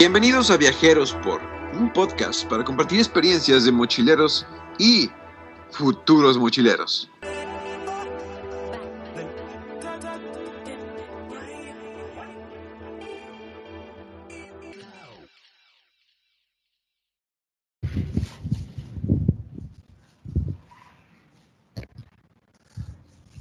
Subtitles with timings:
[0.00, 1.42] Bienvenidos a Viajeros por,
[1.78, 4.46] un podcast para compartir experiencias de mochileros
[4.78, 5.10] y
[5.72, 7.10] futuros mochileros.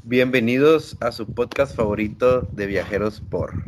[0.04, 3.64] Bienvenidos a su podcast favorito de Viajeros por,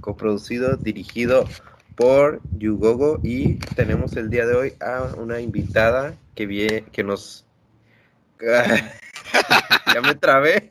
[0.00, 1.46] coproducido, dirigido
[2.02, 7.46] por Yugogo y tenemos el día de hoy a una invitada que vie, que nos
[8.40, 10.68] ya me trabé.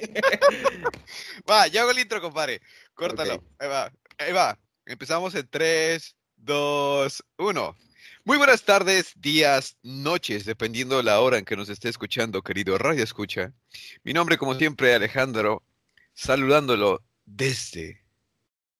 [1.49, 2.59] va, ya hago el intro, compadre.
[2.94, 3.41] Córtalo.
[3.59, 3.94] Ahí va.
[4.17, 4.59] Ahí va.
[4.85, 7.77] Empezamos en 3, 2, 1.
[8.26, 12.77] Muy buenas tardes, días, noches, dependiendo de la hora en que nos esté escuchando, querido
[12.77, 13.54] Radio Escucha.
[14.04, 15.63] Mi nombre, como siempre, Alejandro,
[16.13, 18.04] saludándolo desde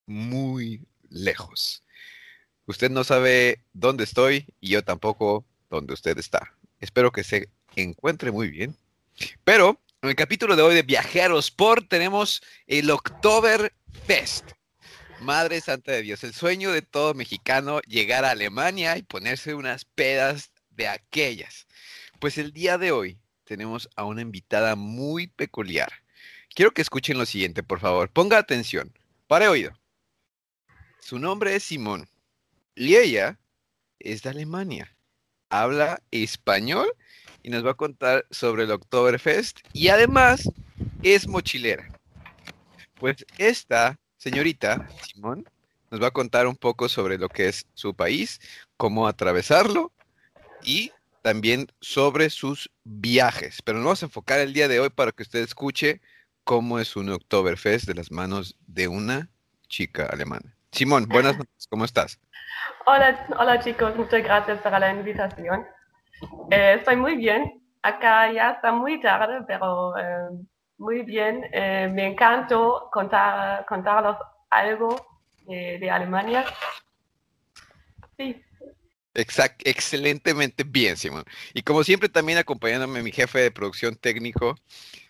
[0.06, 1.82] muy lejos.
[2.72, 6.56] Usted no sabe dónde estoy y yo tampoco dónde usted está.
[6.80, 8.78] Espero que se encuentre muy bien.
[9.44, 14.52] Pero en el capítulo de hoy de Viajeros por tenemos el Oktoberfest.
[15.20, 19.84] Madre Santa de Dios, el sueño de todo mexicano llegar a Alemania y ponerse unas
[19.84, 21.68] pedas de aquellas.
[22.20, 25.92] Pues el día de hoy tenemos a una invitada muy peculiar.
[26.56, 28.10] Quiero que escuchen lo siguiente, por favor.
[28.10, 28.94] Ponga atención.
[29.28, 29.74] Pare oído.
[31.02, 32.08] Su nombre es Simón
[32.76, 33.40] y ella
[34.00, 34.96] es de Alemania.
[35.50, 36.94] Habla español
[37.44, 40.50] y nos va a contar sobre el Oktoberfest y además
[41.04, 41.88] es mochilera.
[42.96, 45.46] Pues esta señorita, Simón,
[45.90, 48.40] nos va a contar un poco sobre lo que es su país,
[48.78, 49.92] cómo atravesarlo
[50.64, 50.92] y
[51.22, 53.62] también sobre sus viajes.
[53.62, 56.02] Pero nos vamos a enfocar el día de hoy para que usted escuche
[56.44, 59.30] cómo es un Oktoberfest de las manos de una
[59.68, 60.56] chica alemana.
[60.72, 62.20] Simón, buenas noches, ¿cómo estás?
[62.86, 65.66] Hola, hola chicos, muchas gracias por la invitación.
[66.50, 67.62] Eh, estoy muy bien.
[67.84, 70.30] Acá ya está muy tarde, pero eh,
[70.78, 71.46] muy bien.
[71.52, 74.18] Eh, me encantó contar, contarlos
[74.50, 76.46] algo de, de Alemania.
[78.18, 78.42] Sí,
[79.14, 81.26] Exact, excelentemente bien, Simón.
[81.54, 84.56] Y como siempre, también acompañándome mi jefe de producción técnico,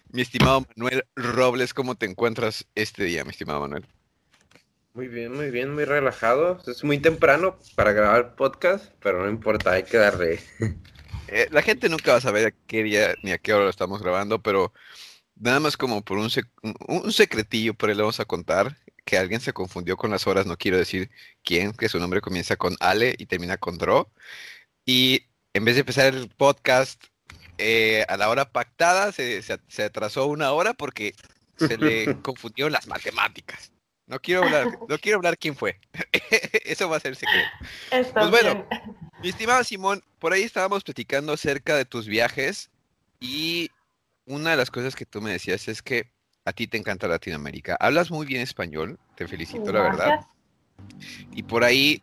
[0.09, 3.85] mi estimado Manuel Robles, ¿cómo te encuentras este día, mi estimado Manuel?
[4.93, 6.61] Muy bien, muy bien, muy relajado.
[6.67, 10.39] Es muy temprano para grabar podcast, pero no importa, hay que darle.
[11.33, 13.69] Eh, la gente nunca va a saber a qué día ni a qué hora lo
[13.69, 14.73] estamos grabando, pero
[15.35, 16.49] nada más como por un, sec-
[16.89, 18.75] un- secretillo, por ahí le vamos a contar
[19.05, 21.09] que alguien se confundió con las horas, no quiero decir
[21.41, 24.11] quién, que su nombre comienza con Ale y termina con Dro.
[24.85, 25.21] Y
[25.53, 27.01] en vez de empezar el podcast
[27.57, 31.13] eh, a la hora pactada, se, se- se atrasó una hora porque
[31.55, 33.71] se le confundieron las matemáticas.
[34.11, 35.79] No quiero hablar, no quiero hablar quién fue.
[36.65, 37.49] Eso va a ser secreto.
[37.91, 38.67] está Pues bueno.
[39.23, 42.71] Mi estimado Simón, por ahí estábamos platicando acerca de tus viajes
[43.19, 43.69] y
[44.25, 46.11] una de las cosas que tú me decías es que
[46.43, 47.77] a ti te encanta Latinoamérica.
[47.79, 50.19] Hablas muy bien español, te felicito, la verdad.
[51.31, 52.01] Y por ahí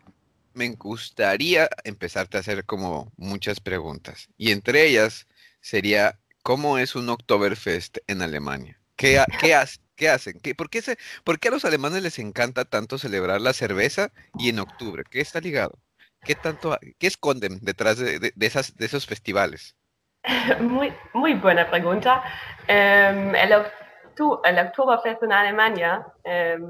[0.55, 4.29] me gustaría empezarte a hacer como muchas preguntas.
[4.39, 5.27] Y entre ellas
[5.61, 8.81] sería, ¿cómo es un Oktoberfest en Alemania?
[8.97, 10.41] ¿Qué, ha- qué, hac- qué hacen?
[10.41, 14.11] ¿Qué, por, qué se- por qué a los alemanes les encanta tanto celebrar la cerveza
[14.39, 15.05] y en octubre?
[15.11, 15.79] ¿Qué está ligado?
[16.25, 19.77] ¿Qué tanto, qué esconden detrás de, de- de esas, de esos festivales?
[20.61, 22.23] Muy, muy buena pregunta.
[22.67, 26.63] Em, el, octu- el Oktoberfest en Alemania em,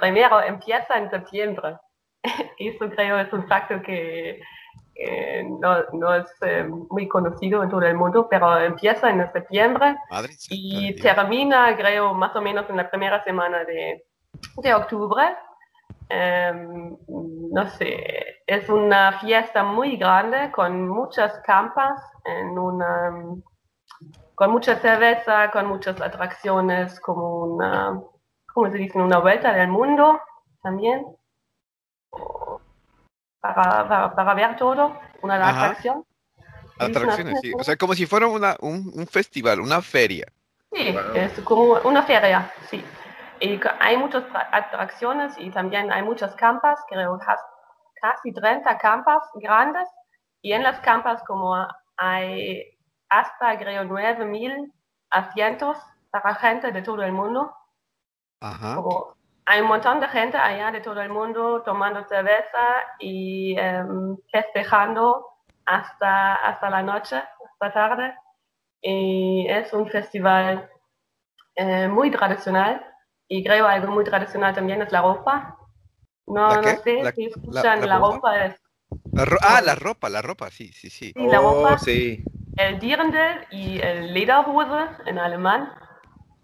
[0.00, 1.76] primero empieza en septiembre.
[2.58, 4.40] Eso creo es un facto que
[5.00, 9.96] eh, no, no es eh, muy conocido en todo el mundo, pero empieza en septiembre
[10.10, 11.02] Madre y Dios.
[11.02, 14.04] termina, creo, más o menos en la primera semana de,
[14.56, 15.36] de octubre.
[16.08, 23.36] Em, no sé, es una fiesta muy grande con muchas campas, en una,
[24.34, 28.00] con mucha cerveza, con muchas atracciones, como una,
[28.52, 28.98] ¿cómo se dice?
[28.98, 30.18] Una vuelta del mundo
[30.60, 31.06] también.
[33.40, 35.50] Para, para, para ver todo, una Ajá.
[35.66, 36.04] atracción.
[36.34, 37.52] ¿Se dice una Atracciones, sí.
[37.58, 40.26] O sea, como si fuera una, un, un festival, una feria.
[40.72, 41.16] Sí, Wow.
[41.16, 42.84] es como una feria, sí.
[43.40, 47.40] Y hay muchas tra- atracciones y también hay muchas campas, creo cas-
[48.00, 49.88] casi 30 campas grandes.
[50.42, 51.54] Y en las campas como
[51.96, 52.62] hay
[53.08, 54.72] hasta, creo, 9.000
[55.10, 55.78] asientos
[56.10, 57.54] para gente de todo el mundo.
[58.40, 58.76] Ajá.
[58.76, 59.16] Como
[59.50, 62.64] hay un montón de gente allá de todo el mundo tomando cerveza
[62.98, 65.26] y em, festejando
[65.64, 68.14] hasta, hasta la noche, hasta tarde.
[68.82, 70.68] Y es un festival
[71.56, 72.84] eh, muy tradicional.
[73.26, 75.56] Y creo algo muy tradicional también es la ropa.
[76.26, 78.16] No, ¿La no sé ¿La- si la- escuchan, la la, bomba?
[78.16, 78.60] ropa es
[79.14, 81.12] La ro- ah, la ropa, la ropa, sí, sí, sí.
[81.14, 82.22] sí, la Oh, ropa, sí.
[82.56, 85.72] el Dirndl y el Lederhose en alemán.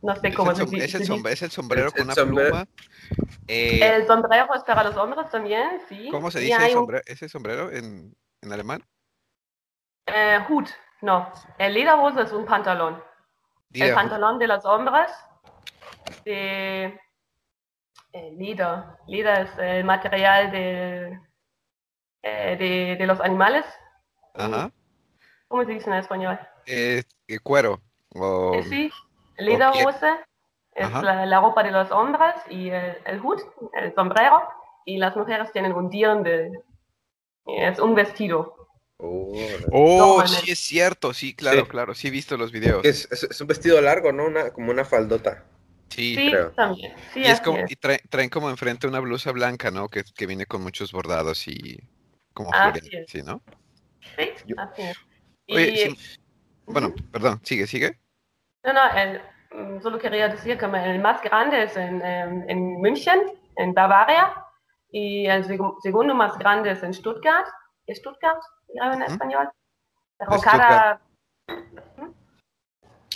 [0.05, 0.85] No sé Es cómo el, se som- dice.
[0.85, 2.49] es el sombre- es el sombrero El- con el una sombrero.
[2.51, 2.69] pluma.
[3.49, 6.09] Eh, El sombrero es para los hombres también, sí.
[6.11, 8.85] ¿Cómo se dice hay un- sombre- ese sombrero en, en alemán?
[10.07, 10.69] Eh, Hut,
[11.01, 11.33] no.
[11.59, 13.03] El Lederhose es un pantalón.
[13.73, 15.11] El pantalón de los hombres
[16.25, 17.01] de
[18.13, 18.85] eh, Leder.
[19.09, 21.19] Leder es el material de,
[22.23, 23.65] eh, de, de los animales.
[24.35, 24.71] Ajá.
[25.49, 26.39] ¿Cómo se dice en español?
[26.67, 27.81] Eh, eh, cuero.
[28.15, 28.91] o- Eh, sí,
[29.39, 30.07] Lederhose
[30.75, 33.41] es la, la ropa de los hombres y el, el Hut,
[33.75, 34.43] el sombrero.
[34.87, 36.59] Y las mujeres tienen un Dirndl.
[37.47, 38.55] Es un vestido.
[38.99, 39.33] Oh,
[39.73, 41.69] Oh, No, sí, es cierto, sí, claro, Sí.
[41.71, 42.85] claro, sí he visto los videos.
[42.85, 44.25] es, es- es un vestido largo, ¿no?
[44.27, 45.45] Una, como una faldota.
[45.89, 46.51] Sí, Sí, creo.
[46.53, 46.95] también.
[47.13, 47.71] Sí, y es como, es.
[47.71, 49.89] y trae- traen como enfrente una blusa blanca, ¿no?
[49.89, 51.79] Que, que viene con muchos bordados y
[52.33, 53.11] como Así florida, es.
[53.11, 53.43] sí, ¿no?
[54.17, 54.97] Sí, Yo- así es.
[55.49, 55.99] Oye, Y-
[56.67, 57.99] bueno, perdón, sigue, sigue.
[58.65, 59.21] No, no, el,
[59.53, 63.21] mm, solo quería decir que el más grande es en, em, en München,
[63.57, 64.35] en Bavaria,
[64.91, 67.47] y el seg- segundo más grande es en Stuttgart,
[67.87, 68.41] ¿es Stuttgart
[68.75, 69.51] en español?
[70.19, 71.01] Pero cada,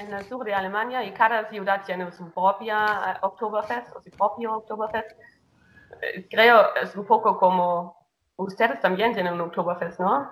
[0.01, 4.11] en el sur de Alemania, y cada ciudad tiene su propia eh, Oktoberfest, o su
[4.11, 5.11] propio Oktoberfest.
[6.03, 8.07] Eh, Creo es un poco como,
[8.37, 10.31] ustedes también tienen un Oktoberfest, ¿no?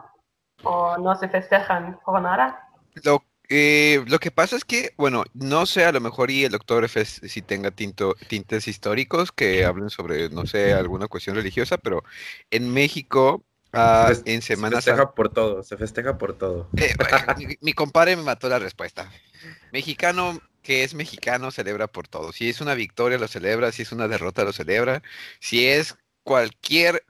[0.62, 2.68] O no se festejan por nada.
[3.04, 6.54] Lo, eh, lo que pasa es que, bueno, no sé, a lo mejor y el
[6.54, 12.02] Oktoberfest si tenga tinto, tintes históricos que hablen sobre, no sé, alguna cuestión religiosa, pero
[12.50, 13.44] en México,
[14.02, 16.70] Fes- en Se Semana festeja Santa, por todo, se festeja por todo.
[16.76, 16.94] eh,
[17.34, 19.10] mi, mi compadre me mató la respuesta.
[19.70, 22.32] Mexicano que es mexicano celebra por todo.
[22.32, 25.02] Si es una victoria lo celebra, si es una derrota lo celebra,
[25.40, 27.04] si es cualquier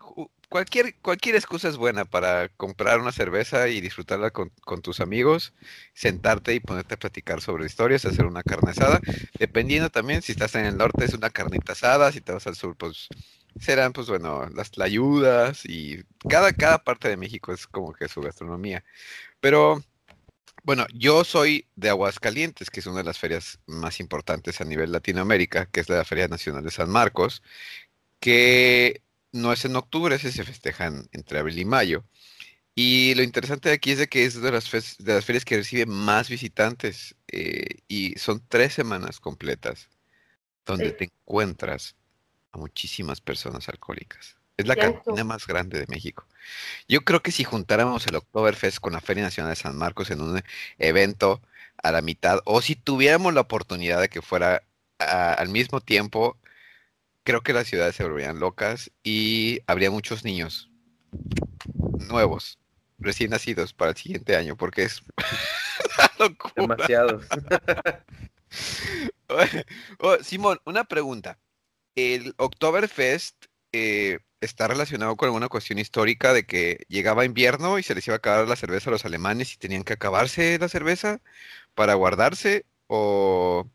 [0.49, 5.55] cualquier cualquier excusa es buena para comprar una cerveza y disfrutarla con, con tus amigos,
[5.95, 9.01] sentarte y ponerte a platicar sobre historias, hacer una carne asada,
[9.39, 12.57] dependiendo también si estás en el norte es una carnita asada, si te vas al
[12.57, 13.09] sur pues
[13.61, 18.21] serán pues bueno, las tlayudas y cada cada parte de México es como que su
[18.21, 18.85] gastronomía.
[19.41, 19.83] Pero
[20.67, 24.91] bueno, yo soy de Aguascalientes, que es una de las ferias más importantes a nivel
[24.93, 27.43] Latinoamérica, que es la Feria Nacional de San Marcos,
[28.21, 29.03] que
[29.33, 32.05] no es en octubre, ese se festejan entre abril y mayo.
[32.75, 35.57] Y lo interesante de aquí es de que es de las, de las ferias que
[35.57, 39.89] recibe más visitantes eh, y son tres semanas completas
[40.67, 40.97] donde Sí.
[40.99, 41.97] te encuentras
[42.53, 44.37] a muchísimas personas alcohólicas.
[44.57, 45.03] Es la Cierto.
[45.05, 46.27] cantina más grande de México.
[46.89, 50.21] Yo creo que si juntáramos el Oktoberfest con la Feria Nacional de San Marcos en
[50.23, 50.43] un
[50.79, 51.43] evento
[51.83, 54.63] a la mitad, o si tuviéramos la oportunidad de que fuera
[54.99, 56.39] a- al mismo tiempo,
[57.27, 60.71] creo que las ciudades se volverían locas y habría muchos niños
[62.09, 62.61] nuevos,
[63.01, 65.03] recién nacidos para el siguiente año, porque es
[65.99, 66.55] una locura.
[66.57, 67.21] Demasiado.
[69.99, 71.39] Oh, Simón, una pregunta.
[71.97, 77.97] ¿El Oktoberfest eh, está relacionado con alguna cuestión histórica de que llegaba invierno y se
[77.97, 81.21] les iba a acabar la cerveza a los alemanes y tenían que acabarse la cerveza
[81.75, 82.65] para guardarse?
[82.87, 83.67] ¿O,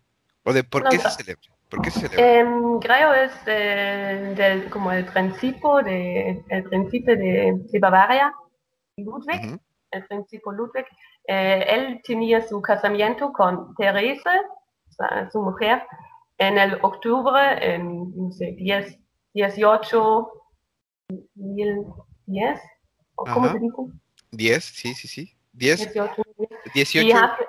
[0.44, 1.52] o de por No, qué se celebra?
[1.72, 2.40] ¿Por qué se celebra?
[2.42, 8.34] Em, creo es de- del- como el principio de, el principio de, de Bavaria,
[8.98, 9.60] Ludwig, Ujú,
[9.92, 10.86] el principio Ludwig.
[11.28, 13.74] Eh, él tenía su casamiento con
[14.94, 15.84] sea, su mujer,
[16.38, 19.00] en el octubre, en no sé, 10,
[19.34, 20.30] 18,
[21.36, 22.60] 1010,
[23.16, 23.54] o cómo Ajá.
[23.54, 23.82] se dice?
[24.32, 24.64] ¿Diez?
[24.66, 25.34] Sí, sí, sí.
[25.54, 25.80] ¿Diez?
[25.80, 26.22] 18,
[26.74, 26.96] 10.
[26.96, 27.46] Y hace,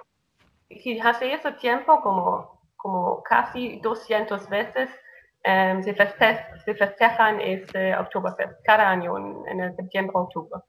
[0.69, 4.90] y hace ese tiempo, como, como casi 200 veces,
[5.44, 10.60] em, se, feste- se festejan este Oktoberfest cada año en, en el septiembre-octubre.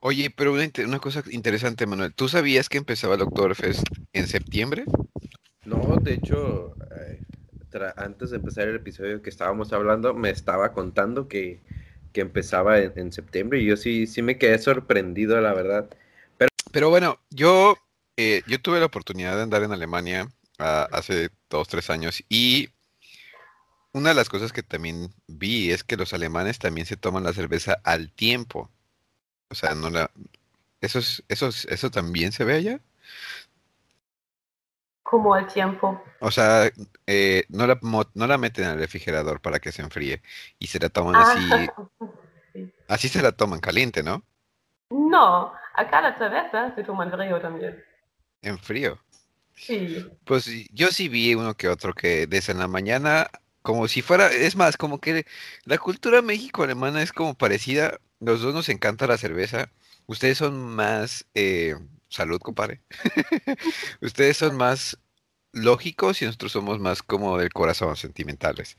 [0.00, 2.14] Oye, pero una, una cosa interesante, Manuel.
[2.14, 4.84] ¿Tú sabías que empezaba el Oktoberfest en septiembre?
[5.64, 7.20] No, de hecho, eh,
[7.96, 11.60] antes de empezar el episodio que estábamos hablando, me estaba contando que,
[12.12, 15.88] que empezaba en, en septiembre y yo sí, sí me quedé sorprendido, la verdad.
[16.72, 17.76] Pero bueno, yo,
[18.16, 22.70] eh, yo tuve la oportunidad de andar en Alemania ah, hace dos, tres años y
[23.92, 27.32] una de las cosas que también vi es que los alemanes también se toman la
[27.32, 28.70] cerveza al tiempo.
[29.50, 30.10] O sea, no la...
[30.80, 32.80] ¿Eso, es- eso, es- eso también se ve allá?
[35.02, 36.02] Como el tiempo.
[36.18, 36.70] O sea,
[37.06, 37.78] eh, no, la,
[38.14, 40.22] no la meten al refrigerador para que se enfríe
[40.58, 41.74] y se la toman Ah, así,
[42.52, 42.72] sí.
[42.88, 44.24] así se la toman caliente, ¿no?
[44.90, 47.84] No, acá la cerveza se toma en frío también.
[48.46, 48.98] En frío.
[49.54, 50.06] Sí.
[50.24, 53.28] Pues yo sí vi uno que otro que desde la mañana
[53.66, 55.26] como si fuera, es más, como que
[55.64, 59.72] la cultura México-alemana es como parecida, los dos nos encanta la cerveza,
[60.06, 61.74] ustedes son más, eh,
[62.08, 62.80] salud, compadre,
[64.00, 64.98] ustedes son más
[65.52, 68.76] lógicos y nosotros somos más como del corazón, sentimentales.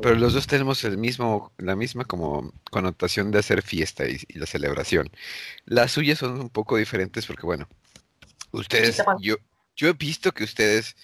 [0.00, 4.38] Pero los dos tenemos el mismo, la misma como connotación de hacer fiesta y, y
[4.38, 5.10] la celebración.
[5.64, 7.68] Las suyas son un poco diferentes porque, bueno,
[8.60, 9.36] ustedes, yo,
[9.76, 10.96] yo he visto que ustedes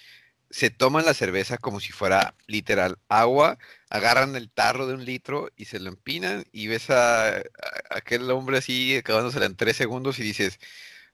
[0.51, 3.57] se toman la cerveza como si fuera literal agua,
[3.89, 7.43] agarran el tarro de un litro y se lo empinan y ves a, a-
[7.91, 10.59] aquel hombre así acabándosela en tres segundos y dices,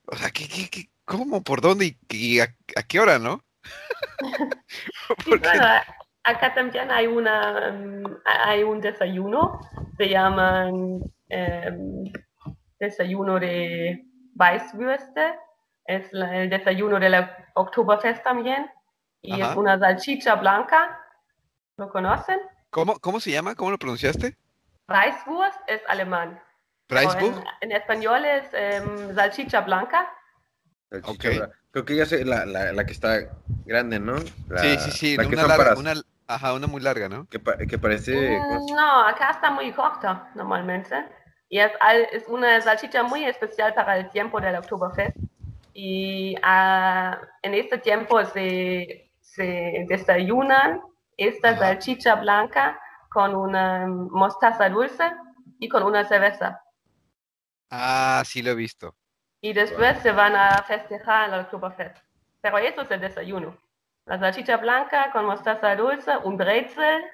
[0.07, 3.45] o sea, ¿qué, qué, qué- cómo, por dónde y, y a, a qué hora, no?
[5.25, 5.67] Sí, Porque- bueno,
[6.25, 9.61] acá también hay, una, mm, hay un desayuno,
[9.97, 12.05] se llaman em,
[12.79, 15.35] desayuno de Weißwürste,
[15.89, 18.71] es la- el desayuno de la Oktoberfest también,
[19.23, 19.53] y Ajá.
[19.53, 21.01] es una salchicha blanca,
[21.79, 22.41] ¿lo conocen?
[22.71, 23.55] ¿Cómo, cómo se llama?
[23.55, 24.37] ¿Cómo lo pronunciaste?
[24.89, 26.41] Weißwurst es alemán,
[26.87, 27.37] ¿Preisbuch?
[27.39, 30.09] en, en español es em, salchicha blanca,
[30.91, 31.07] La Ok.
[31.13, 33.19] chicha, Creo que ya sé, la, la, la que está
[33.67, 34.15] grande, ¿no?
[34.49, 35.93] La, Sí, sí, sí, La que una larga, para- una,
[36.27, 37.27] ajá, una muy larga, ¿no?
[37.29, 38.39] que, pa- que parece...
[38.49, 41.07] ¿cómo Mm, No, acá está muy corta normalmente.
[41.51, 45.17] Y es, al- es una salchicha muy especial para el tiempo del Oktoberfest.
[45.79, 50.81] Y ah, en este tiempo se, se desayunan
[51.19, 51.59] esta Ajá.
[51.59, 52.81] salchicha blanca
[53.11, 55.05] con una mostaza dulce
[55.59, 56.63] y con una cerveza.
[57.71, 58.97] Ah, sí lo he visto.
[59.43, 61.99] Y después se van a festejar el Oktoberfest.
[62.41, 63.59] Pero eso es el desayuno.
[64.07, 67.05] La salchicha blanca con mostaza dulce, un brezel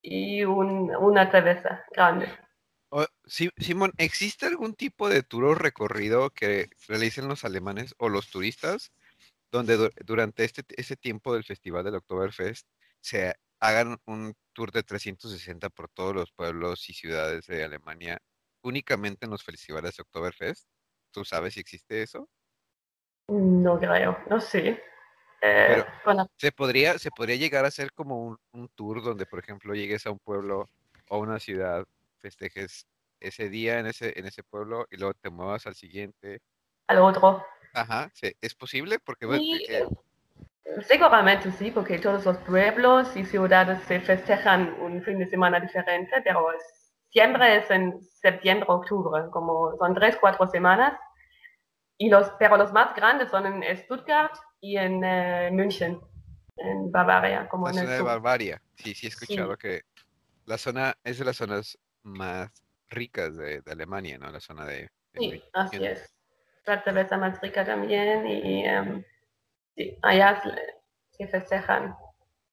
[0.00, 2.28] y un- una cerveza grande.
[3.28, 8.30] Sí, Simón, ¿existe algún tipo de tour o recorrido que realicen los alemanes o los
[8.30, 8.92] turistas
[9.50, 12.66] donde du- durante este, ese tiempo del Festival del Oktoberfest
[13.00, 18.18] se hagan un tour de 360 por todos los pueblos y ciudades de Alemania
[18.62, 20.66] únicamente en los festivales de Oktoberfest?
[21.10, 22.28] ¿Tú sabes si existe eso?
[23.28, 24.82] No creo, no sé.
[25.40, 29.26] Eh, Pero- bueno, ¿Se podría, se podría llegar a hacer como un, un tour donde,
[29.26, 30.66] por ejemplo, llegues a un pueblo
[31.08, 31.84] o una ciudad,
[32.18, 32.86] festejes
[33.20, 36.40] ese día en ese, en ese pueblo y luego te muevas al siguiente?
[36.88, 37.44] al otro.
[37.74, 38.98] Ajá, sí, ¿es posible?
[38.98, 39.84] Porque bueno, Y, eh,
[40.86, 46.12] seguramente sí, porque todos los pueblos y ciudades se festejan un fin de semana diferente,
[46.24, 50.98] pero es- siempre es en septiembre, octubre, como son tres, cuatro semanas.
[51.98, 56.00] Y los, pero los más grandes son en Stuttgart y en eh, München,
[56.56, 58.06] en Bavaria, como la en el zona de sur.
[58.06, 59.24] Bavaria, sí, sí he Sí.
[59.24, 59.82] escuchado que
[60.46, 62.50] la zona es de las zonas más
[62.90, 64.30] ricas de, de Alemania, ¿no?
[64.30, 64.88] La zona de...
[65.14, 66.14] Sí, así es.
[66.64, 69.02] La cerveza más rica también y em,
[69.74, 70.42] sí, allá
[71.10, 71.96] se, festejan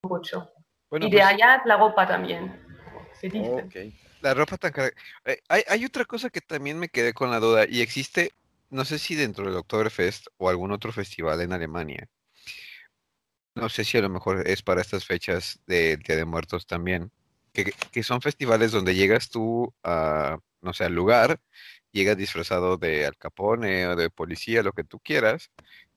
[0.04, 0.52] mucho.
[0.90, 2.60] Bueno, y de pues, allá la ropa también,
[3.14, 3.94] se dice.
[4.22, 4.92] La ropa tan cara.
[5.26, 8.32] Eh, hay, hay otra cosa que también me quedé con la duda y existe,
[8.70, 12.08] no sé si dentro del Oktoberfest o algún otro festival en Alemania.
[13.54, 17.12] No sé si a lo mejor es para estas fechas del Día de Muertos también,
[17.64, 21.40] que, que son festivales donde llegas tú a, no sé, al lugar,
[21.92, 25.50] llegas disfrazado de Al Capone o de policía, lo que tú quieras,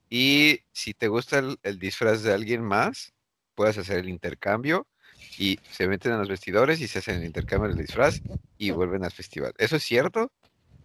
[0.08, 3.12] y si te gusta el, el disfraz de alguien más,
[3.54, 4.86] puedes hacer el intercambio
[5.36, 8.20] y se meten en los vestidores y se hacen el intercambio del disfraz
[8.56, 9.52] y vuelven al festival.
[9.58, 10.32] ¿Eso es cierto?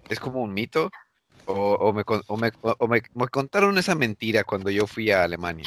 [0.09, 0.89] ¿Es como un mito?
[1.45, 5.23] ¿O, o me, o me- o me- me contaron esa mentira cuando yo fui a
[5.23, 5.65] Alemania?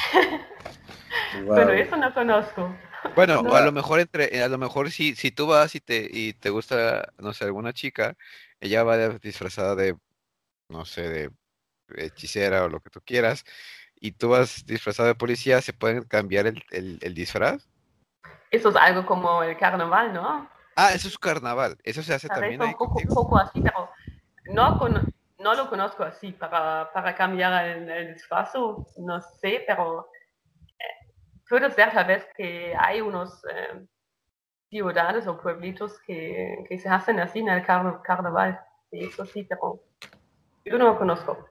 [1.33, 1.55] Wow.
[1.55, 2.75] Pero eso no conozco.
[3.15, 3.55] Bueno, No.
[3.55, 6.49] a lo mejor entre, a lo mejor si, si tú vas y te, y te
[6.49, 8.15] gusta, no sé, alguna chica,
[8.59, 9.95] ella va disfrazada de,
[10.69, 11.31] no sé, de
[11.97, 13.43] hechicera o lo que tú quieras,
[13.95, 17.67] y tú vas disfrazado de policía, ¿se pueden cambiar el, el- el disfraz?
[18.51, 20.49] Eso es algo como el carnaval, ¿no?
[20.75, 23.89] Ah, eso es carnaval, eso se hace también un poco, poco así, pero
[24.53, 25.01] no, con-
[25.39, 28.53] no lo conozco así para, para cambiar el, el disfraz,
[28.97, 30.07] no sé, pero
[31.49, 33.85] puede ser tal vez que hay unos eh,
[34.69, 38.59] ciudades o pueblitos que, que se hacen así en el car- carnaval.
[38.91, 39.81] Sí, eso sí, pero
[40.65, 41.49] yo no lo conozco.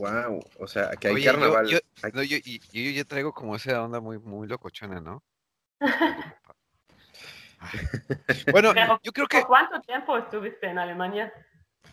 [0.00, 0.40] Wow.
[0.58, 1.66] O sea, que hay Oye, yo- carnaval.
[1.68, 5.00] yo- Hay- No, yo, y- yo, yo ya traigo como esa onda muy, muy locochona,
[5.00, 5.22] ¿no?
[8.52, 11.32] Bueno, Pero, yo creo que ¿Por cuánto tiempo estuviste en Alemania?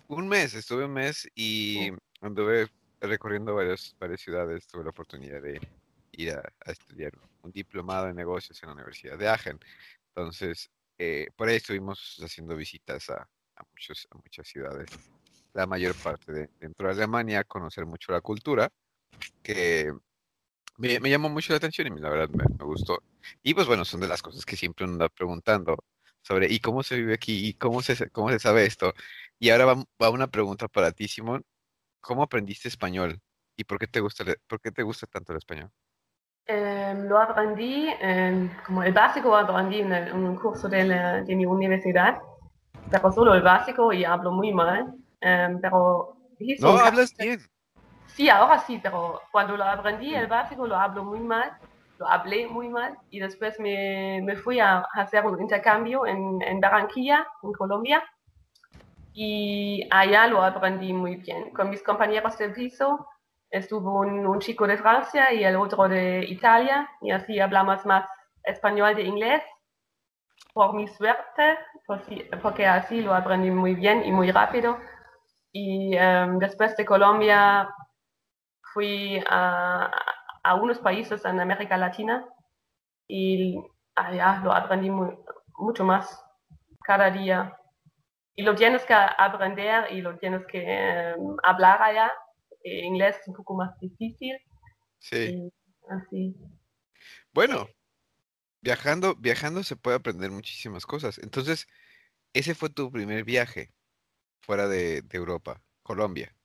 [0.07, 2.67] un mes, estuve un mes y anduve
[3.01, 5.59] recorriendo varias, varias ciudades, tuve la oportunidad de
[6.17, 9.59] ir a, a estudiar un diplomado en negocios en la Universidad de Aachen.
[10.09, 14.89] Entonces, eh, por ahí estuvimos haciendo visitas a, a muchos, a muchas ciudades,
[15.53, 18.71] la mayor parte de, dentro de Alemania, conocer mucho la cultura,
[19.43, 19.93] que
[20.77, 23.01] me, me llamó mucho la atención y la verdad me, me gustó.
[23.43, 25.77] Y pues bueno, son de las cosas que siempre uno anda preguntando
[26.21, 27.47] sobre ¿y cómo se vive aquí?
[27.47, 28.93] ¿y cómo se, cómo se sabe esto?
[29.39, 31.45] Y ahora va, va una pregunta para ti, Simón.
[32.01, 33.21] ¿Cómo aprendiste español?
[33.57, 35.71] ¿Y por qué te gusta, por qué te gusta tanto el español?
[36.47, 40.83] Em, lo aprendí, em, como el básico lo aprendí en, el- en un curso de,
[40.83, 42.19] la- de mi universidad,
[42.91, 44.93] pero solo el básico y hablo muy mal.
[45.21, 46.17] Em, pero
[46.59, 47.39] No, hablas bien.
[48.07, 51.51] Sí, ahora sí, pero cuando lo aprendí el básico lo hablo muy mal,
[51.97, 56.59] lo hablé muy mal y después me, me fui a hacer un intercambio en, en
[56.59, 58.03] Barranquilla, en Colombia,
[59.13, 61.51] y allá lo aprendí muy bien.
[61.51, 63.07] Con mis compañeros del piso
[63.57, 68.05] estuvo un, un chico de Francia y el otro de Italia, y así hablamos más
[68.43, 69.43] español de inglés.
[70.53, 71.57] Por mi suerte,
[72.41, 74.77] porque así lo aprendí muy bien y muy rápido.
[75.51, 77.69] Y em, después de Colombia
[78.73, 79.89] fui a,
[80.43, 82.25] a unos países en América Latina
[83.07, 83.57] y
[83.95, 85.17] allá lo aprendí muy-
[85.57, 86.23] mucho más
[86.83, 87.57] cada día.
[88.35, 92.11] Y lo tienes que aprender y lo tienes que em, hablar allá.
[92.65, 94.35] Eh, inglés es un poco más difícil.
[94.97, 95.51] Sí.
[95.51, 95.53] y
[95.93, 96.35] así.
[97.31, 97.67] Bueno,
[98.61, 101.19] viajando, viajando se puede aprender muchísimas cosas.
[101.19, 101.67] Entonces,
[102.33, 103.71] ese fue tu primer viaje
[104.41, 106.35] fuera de, de Europa, Colombia.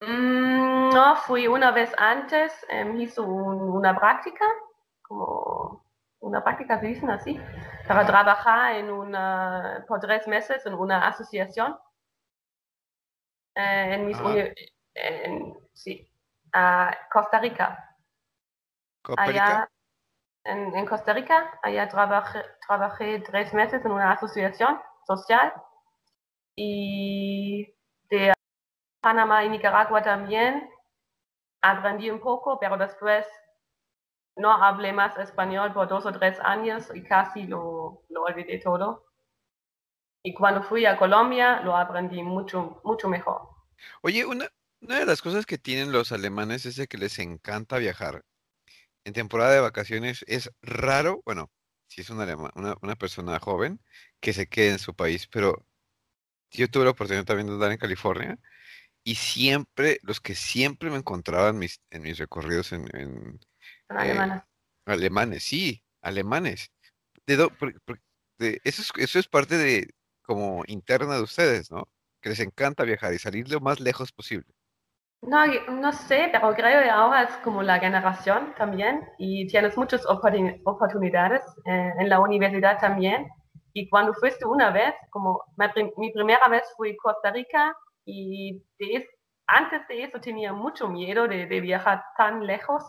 [0.00, 4.46] Mm, no, fui una vez antes, em, hice un- una práctica,
[5.02, 5.84] como
[6.20, 7.38] una práctica, se dicen así,
[7.86, 11.76] para trabajar en una, por tres meses en una asociación.
[13.58, 14.28] eh, en mis Ajá.
[14.28, 14.52] uni-
[14.96, 16.10] en, sí,
[16.52, 17.96] a Costa Rica.
[19.02, 19.46] Costa Rica.
[19.46, 19.70] Allá,
[20.44, 25.52] en, en Costa Rica, allá trabajé, trabajé tres meses en una asociación social
[26.54, 27.74] y
[28.08, 28.32] de
[29.00, 30.68] Panamá y Nicaragua también
[31.62, 33.26] aprendí un poco, pero después
[34.36, 39.06] no hablé más español por dos o tres años y casi lo, lo olvidé todo.
[40.22, 43.48] Y cuando fui a Colombia lo aprendí mucho, mucho mejor.
[44.02, 44.46] Oye, una,
[44.86, 48.22] una de las cosas que tienen los alemanes es de que les encanta viajar.
[49.04, 51.50] En temporada de vacaciones es raro, bueno,
[51.88, 53.80] si es una, alema- una, una persona joven
[54.20, 55.66] que se quede en su país, pero
[56.50, 58.38] yo tuve la oportunidad también de andar en California
[59.04, 63.40] y siempre, los que siempre me encontraba en mis, en mis recorridos en, Eh,
[63.88, 64.42] alemanes.
[64.86, 66.70] alemanes, sí, alemanes.
[67.26, 68.00] De do- por- por-
[68.38, 69.90] de- eso es, eso es parte de
[70.22, 71.88] como interna de ustedes, ¿no?
[72.20, 74.46] Que les encanta viajar y salir lo más lejos posible.
[75.22, 80.04] No, no sé, pero creo que ahora es como la generación también y tienes muchas
[80.06, 83.26] oportuni- oportunidades eh, en la universidad también.
[83.72, 87.74] Y cuando fuiste una vez, como mi, prim- mi primera vez fui a Costa Rica
[88.04, 88.62] y
[89.48, 92.84] antes de eso tenía mucho miedo de, viajar tan lejos,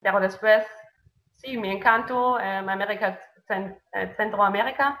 [0.00, 0.64] pero después
[1.32, 5.00] sí, me encantó eh, América, eh, Centroamérica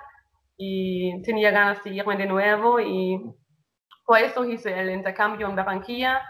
[0.56, 3.20] y tenía ganas de irme de nuevo y
[4.04, 6.22] por eso hice el intercambio en Barranquilla.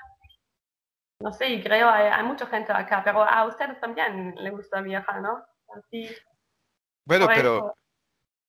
[1.21, 4.81] No sé, y creo hay, hay mucha gente acá, pero a ustedes también les gusta
[4.81, 5.45] viajar, ¿no?
[5.75, 6.09] Así,
[7.05, 7.75] Bueno, pero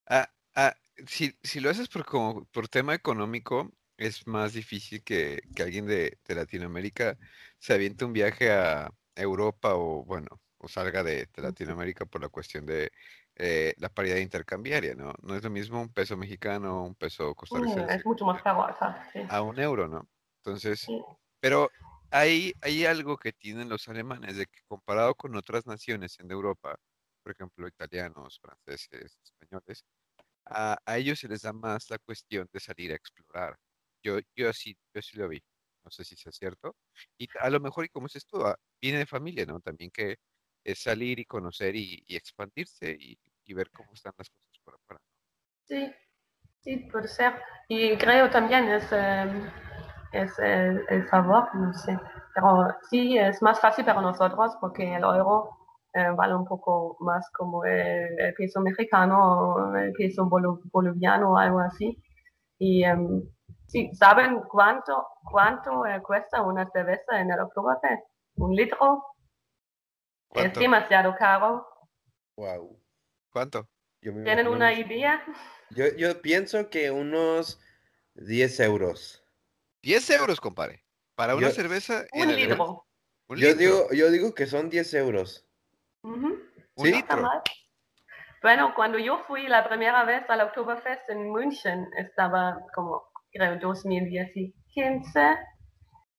[0.07, 0.73] ah, ah,
[1.07, 5.85] si, si lo haces por, como, por tema económico, es más difícil que, que alguien
[5.87, 7.17] de, de Latinoamérica
[7.57, 12.29] se aviente un viaje a Europa o, bueno, o salga de, de Latinoamérica por la
[12.29, 12.91] cuestión de
[13.35, 15.13] eh, la paridad intercambiaria, ¿no?
[15.21, 17.89] No es lo mismo un peso mexicano, un peso Mm, costarricense.
[17.89, 19.19] es mucho más caro acá, sí.
[19.27, 20.09] a un euro, ¿no?
[20.43, 21.01] Entonces, Sí.
[21.39, 21.69] pero
[22.11, 26.77] hay, hay algo que tienen los alemanes de que comparado con otras naciones en Europa,
[27.23, 29.83] por ejemplo, italianos, franceses, españoles,
[30.45, 33.57] a, a ellos se les da más la cuestión de salir a explorar.
[34.03, 35.41] Yo, yo sí, yo sí lo vi.
[35.85, 36.75] No sé si sea cierto.
[37.17, 39.59] Y a lo mejor, y como es esto, ah, viene de familia, ¿no?
[39.61, 40.17] También que
[40.63, 44.75] es salir y conocer y, y expandirse y, y ver cómo están las cosas por
[44.75, 45.01] afuera.
[45.63, 45.93] Sí,
[46.61, 47.33] sí, puede ser.
[47.67, 49.51] Y creo también es, eh,
[50.11, 51.97] es el, el sabor, no sé.
[52.33, 55.49] Pero sí, es más fácil para nosotros porque el euro
[55.93, 61.37] eh, vale un poco más como el, el peso mexicano o el peso boliviano o
[61.37, 61.97] algo así.
[62.57, 63.21] Y em,
[63.67, 68.03] sí, ¿saben cuánto, cuánto eh, cuesta una cerveza en el Oktoberfest?
[68.35, 69.03] Un litro.
[70.33, 71.65] Es demasiado caro.
[72.35, 72.77] Wow.
[73.35, 73.67] ¿Cuánto?
[74.01, 75.21] Yo me ¿Tienen una unos- idea?
[75.71, 77.59] Yo, yo pienso que unos
[78.13, 79.25] 10 euros.
[79.81, 80.85] 10 euros, compadre.
[81.15, 82.87] Para una Yo- cerveza Un litro.
[83.27, 83.59] Un Yo litro.
[83.59, 85.45] digo, yo digo que son 10 euros.
[86.01, 86.39] Un
[86.77, 87.29] litro.
[88.41, 95.35] Bueno, cuando yo fui la primera vez al Oktoberfest en München, estaba como, creo, 2015,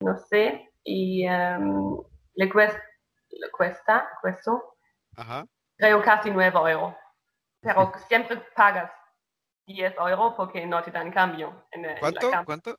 [0.00, 1.96] no sé, y em,
[2.35, 2.83] le, cuest-
[3.31, 4.76] lo cuesta, cuesto,
[5.16, 5.46] Ajá.
[5.79, 6.94] creo casi 9 euros.
[7.66, 8.90] Pero siempre pagas
[9.66, 11.66] 10 euros porque no te dan cambio.
[11.72, 12.44] En, el- en la ¿Cuánto?
[12.44, 12.79] ¿Cuánto?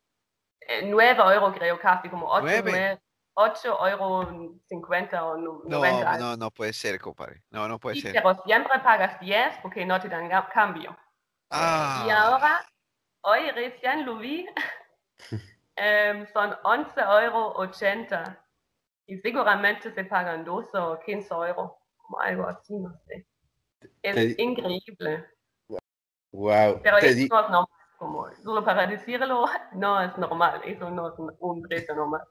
[0.61, 3.01] eh, 9 euros creo casi, como 8, Nueve.
[3.35, 4.27] 8 euros
[4.67, 6.17] 50 o no- No, 90.
[6.17, 7.43] no, no puede ser, compadre.
[7.51, 8.13] No, no puede Sí, ser.
[8.13, 10.91] pero siempre pagas 10 porque no te dan cambio.
[10.91, 10.95] Y
[11.51, 12.65] Ah, ahora,
[13.21, 14.47] hoy recién lo vi,
[15.75, 18.43] em, son 11 euros 80.
[19.05, 23.25] Y seguramente se pagan 12 o 15 euros, como algo así, no sé.
[24.01, 25.25] Es Te- increíble.
[26.31, 26.81] Wow.
[26.83, 30.89] Pero Te eso di- no es normal, como solo para decirlo, no es normal, eso
[30.89, 32.21] no es un- precio normal.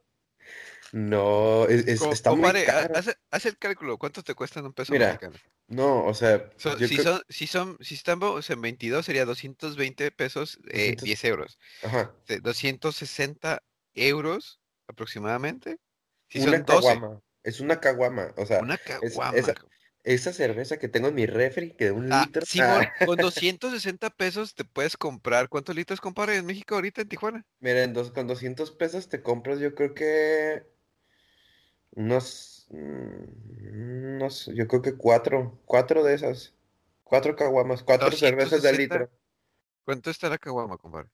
[0.92, 2.94] No, es, es- está muy caro.
[2.94, 3.98] haz, haz el cálculo.
[3.98, 5.34] ¿Cuánto te cuesta un peso Mira, mexicano?
[5.68, 9.24] No, o sea, So- yo si, creo- son, si son, si estamos en 22 sería
[9.24, 11.04] 220 pesos, eh, 200.
[11.04, 11.58] 10 euros.
[11.82, 13.62] ajá, De 260
[13.94, 15.78] euros aproximadamente.
[16.28, 17.20] Si una son 12, caguama.
[17.42, 18.32] Es una caguama.
[18.36, 19.36] O sea, una caguama.
[19.36, 19.54] esa-
[20.06, 22.46] esa cerveza que tengo en mi refri, que de un Ah, litro.
[22.46, 25.48] Simón, ah, con 260 pesos te puedes comprar.
[25.48, 27.44] ¿Cuántos litros, compadre, en México ahorita en Tijuana?
[27.58, 30.64] mira, en dos, con 200 pesos te compras, yo creo que
[31.90, 36.54] unos, mm, no sé, yo creo que cuatro, cuatro de esas,
[37.02, 38.94] cuatro caguamas, cuatro cervezas de 260.
[38.98, 39.10] litro,
[39.84, 41.10] ¿Cuánto está la caguama, compadre?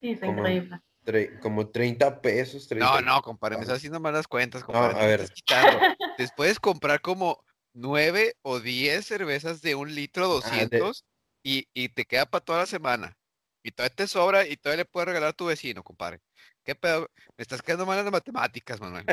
[0.00, 0.80] Sí, es Como- increíble.
[1.04, 4.98] tre- como 30 pesos, 30 No, no, compadre, me estás haciendo malas cuentas, compadre.
[4.98, 5.06] a
[6.18, 6.30] te ver.
[6.36, 7.42] puedes comprar como
[7.74, 11.04] 9 o 10 cervezas de un litro Ah, de- 200
[11.44, 13.18] y, y te queda para toda la semana.
[13.62, 16.20] Y todavía te sobra y todavía le puedes regalar a tu vecino, compadre.
[16.64, 17.08] ¿Qué pedo?
[17.38, 19.10] Me estás quedando mal en las matemáticas, Manuel.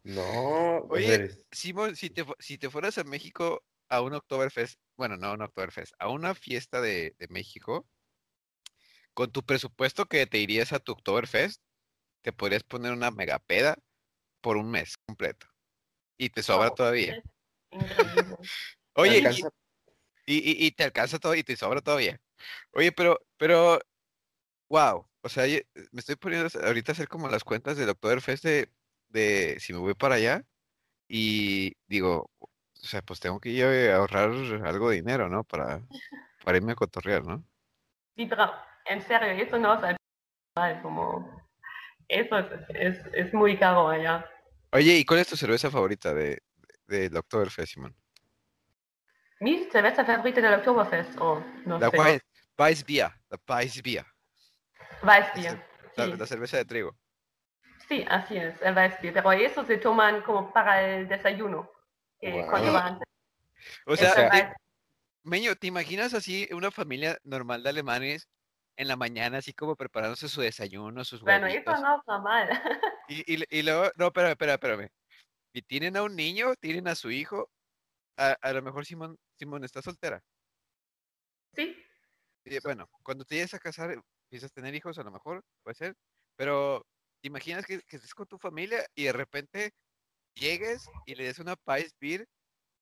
[0.03, 5.27] No, Oye, Simón, si te, si te fueras a México a un Oktoberfest, bueno, no
[5.27, 7.87] a un Oktoberfest, a una fiesta de, de México,
[9.13, 11.61] con tu presupuesto que te irías a tu Oktoberfest,
[12.23, 13.77] te podrías poner una megapeda
[14.41, 15.47] por un mes completo.
[16.21, 17.19] Y te sobra todavía.
[18.93, 19.23] Oye,
[20.27, 22.21] y, y, y- te alcanza todo y te sobra todavía.
[22.73, 23.79] Oye, pero, pero,
[24.69, 25.07] wow.
[25.23, 25.45] O sea,
[25.91, 28.69] me estoy poniendo ahorita a hacer como las cuentas del Oktoberfest de,
[29.09, 30.43] de si me voy para allá
[31.07, 34.31] y digo, o sea, pues tengo que yo ahorrar
[34.63, 35.43] algo de dinero, ¿no?
[35.43, 35.81] Para,
[36.43, 37.43] para irme a cotorrear, ¿no?
[38.15, 38.51] Sí, pero
[38.85, 41.41] en serio, eso no es como
[42.09, 44.29] eso es, es, es muy caro allá.
[44.73, 46.41] Oye, ¿y cuál es tu cerveza favorita de,
[46.87, 47.95] de, del Oktoberfest, Simón?
[49.39, 52.21] Mi cerveza favorita del Oktoberfest, o no La sé, Weiss-
[52.57, 54.05] Weissbier, la Weissbier,
[55.03, 55.65] Weissbier.
[55.97, 56.95] la, Sí, la cerveza de trigo.
[57.89, 59.13] sí, así es, el Weissbier.
[59.13, 61.69] Pero eso se toman como para el desayuno,
[62.21, 62.49] Guau.
[62.49, 62.99] cuando van.
[63.85, 64.53] O sea, Weiss-
[65.23, 68.27] Meño, ¿te imaginas así una familia normal de alemanes
[68.81, 71.77] en la mañana, así como preparándose su desayuno, sus Bueno, eso huevitos?
[71.77, 72.49] no es normal.
[73.07, 74.89] Y, y, y luego, no, espérame, espérame, espérame.
[75.53, 77.49] Y tienen a un niño, tienen a su hijo.
[78.17, 80.23] A, a lo mejor Simón, Simón está soltera.
[81.55, 81.75] sí,
[82.45, 83.91] Y, bueno, cuando te llegues a casar,
[84.25, 85.95] empiezas a tener hijos, a lo mejor, puede ser.
[86.35, 86.85] Pero,
[87.21, 89.71] ¿te imaginas que, que estés con tu familia y de repente
[90.35, 92.27] llegues y le des una Pice Beer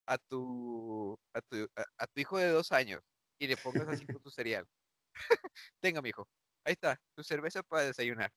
[0.08, 3.02] a tu, a tu, a, a tu hijo de dos años
[3.40, 4.68] y le pongas así con tu cereal?
[5.82, 6.28] Tenga, mijo.
[6.66, 8.32] Ahí está, tu cerveza para desayunar.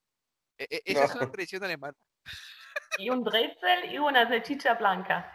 [0.59, 1.31] E- e- esa es una No.
[1.31, 1.95] tradición alemana.
[2.99, 5.33] y un brezel y una salchicha blanca.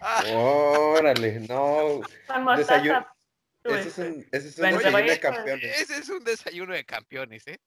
[0.00, 2.00] Ah, Órale, no.
[2.56, 3.06] Desayuno-
[3.64, 5.80] Ese es un, ese es un Bueno, desayuno de campeones.
[5.80, 7.60] ese es un desayuno de campeones, ¿eh?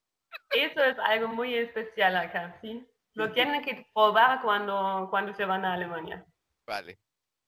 [0.51, 2.85] Eso es algo muy especial acá, ¿sí?
[3.13, 6.25] Lo tienen que probar cuando, cuando se van a Alemania.
[6.67, 6.99] Vale.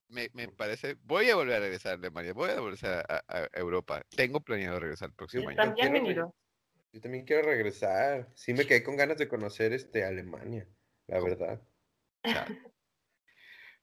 [0.10, 0.96] Me, me parece.
[1.04, 2.34] Voy a volver a regresar a Alemania.
[2.34, 4.04] Voy a volver a, Europa.
[4.16, 5.58] Tengo planeado regresar el próximo año.
[5.62, 6.34] Re- bienvenidos.
[6.94, 8.32] Yo también quiero regresar.
[8.36, 10.68] Sí me quedé con ganas de conocer este Alemania,
[11.08, 11.62] la verdad.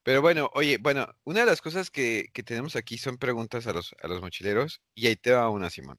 [0.02, 3.72] Pero bueno, oye, bueno, una de las cosas que, que tenemos aquí son preguntas a
[3.72, 5.98] los, a los mochileros y ahí te va una, Simón.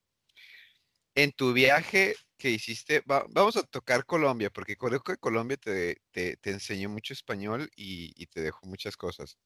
[1.16, 6.02] En tu viaje que hiciste, va- vamos a tocar Colombia, porque creo que Colombia te,
[6.12, 9.38] te, te enseñó mucho español y, y te dejó muchas cosas.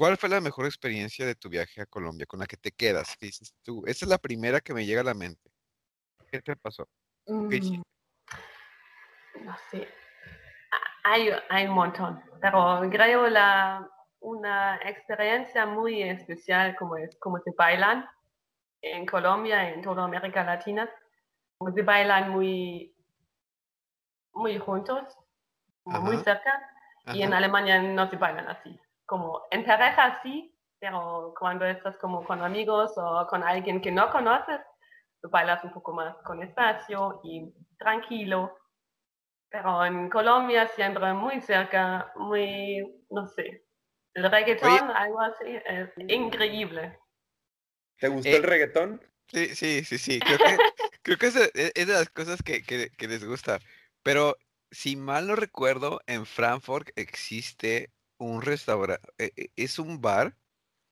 [0.00, 3.18] ¿Cuál fue la mejor experiencia de tu viaje a Colombia con la que te quedas?
[3.20, 3.82] ¿Qué dices tú?
[3.84, 5.50] Esa es la primera que me llega a la mente.
[6.26, 6.88] ¿Qué te pasó?
[7.26, 7.82] ¿Qué Mm,
[9.44, 9.86] no sé.
[11.04, 13.86] Hay, hay un montón, pero creo la,
[14.20, 18.08] una experiencia muy especial como es como se bailan
[18.80, 20.88] en Colombia, en toda América Latina,
[21.58, 22.96] como se bailan muy,
[24.32, 25.14] muy juntos,
[25.84, 26.24] muy Ajá.
[26.24, 26.70] cerca,
[27.12, 27.36] y en Ajá.
[27.36, 28.80] Alemania no se bailan así.
[29.10, 34.08] Como en pareja sí, pero cuando estás como con amigos o con alguien que no
[34.08, 34.60] conoces,
[35.24, 38.56] bailas un poco más con espacio y tranquilo.
[39.50, 43.64] Pero en Colombia siempre muy cerca, muy, no sé,
[44.14, 46.96] el reggaetón, algo así, es increíble.
[47.98, 49.00] ¿Te gustó Eh, el reggaetón?
[49.26, 50.20] Sí, sí, sí, sí.
[50.20, 50.60] Creo que,
[51.02, 53.58] creo que es, de- es de las cosas que, que- que les gusta.
[54.04, 54.36] Pero
[54.70, 57.90] si mal no recuerdo, en Frankfurt existe
[58.24, 59.02] un restaurante,
[59.56, 60.36] es un bar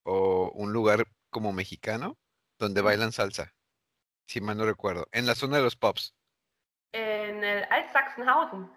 [0.05, 2.17] o un lugar como mexicano
[2.59, 3.55] donde bailan salsa.
[4.27, 5.07] Si mal no recuerdo.
[5.13, 6.15] En la zona de los pubs.
[6.93, 8.71] En el Alt Sachsenhausen.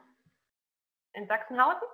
[1.14, 1.88] ¿En Sachsenhausen?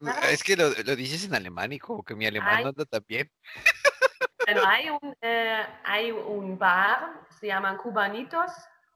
[0.00, 2.84] Mm, Es que lo, lo dices en alemán y como que mi alemán no anda
[2.84, 3.30] tan bien.
[4.46, 8.52] Bueno, hay un, eh, hay un bar, se llaman Cubanitos.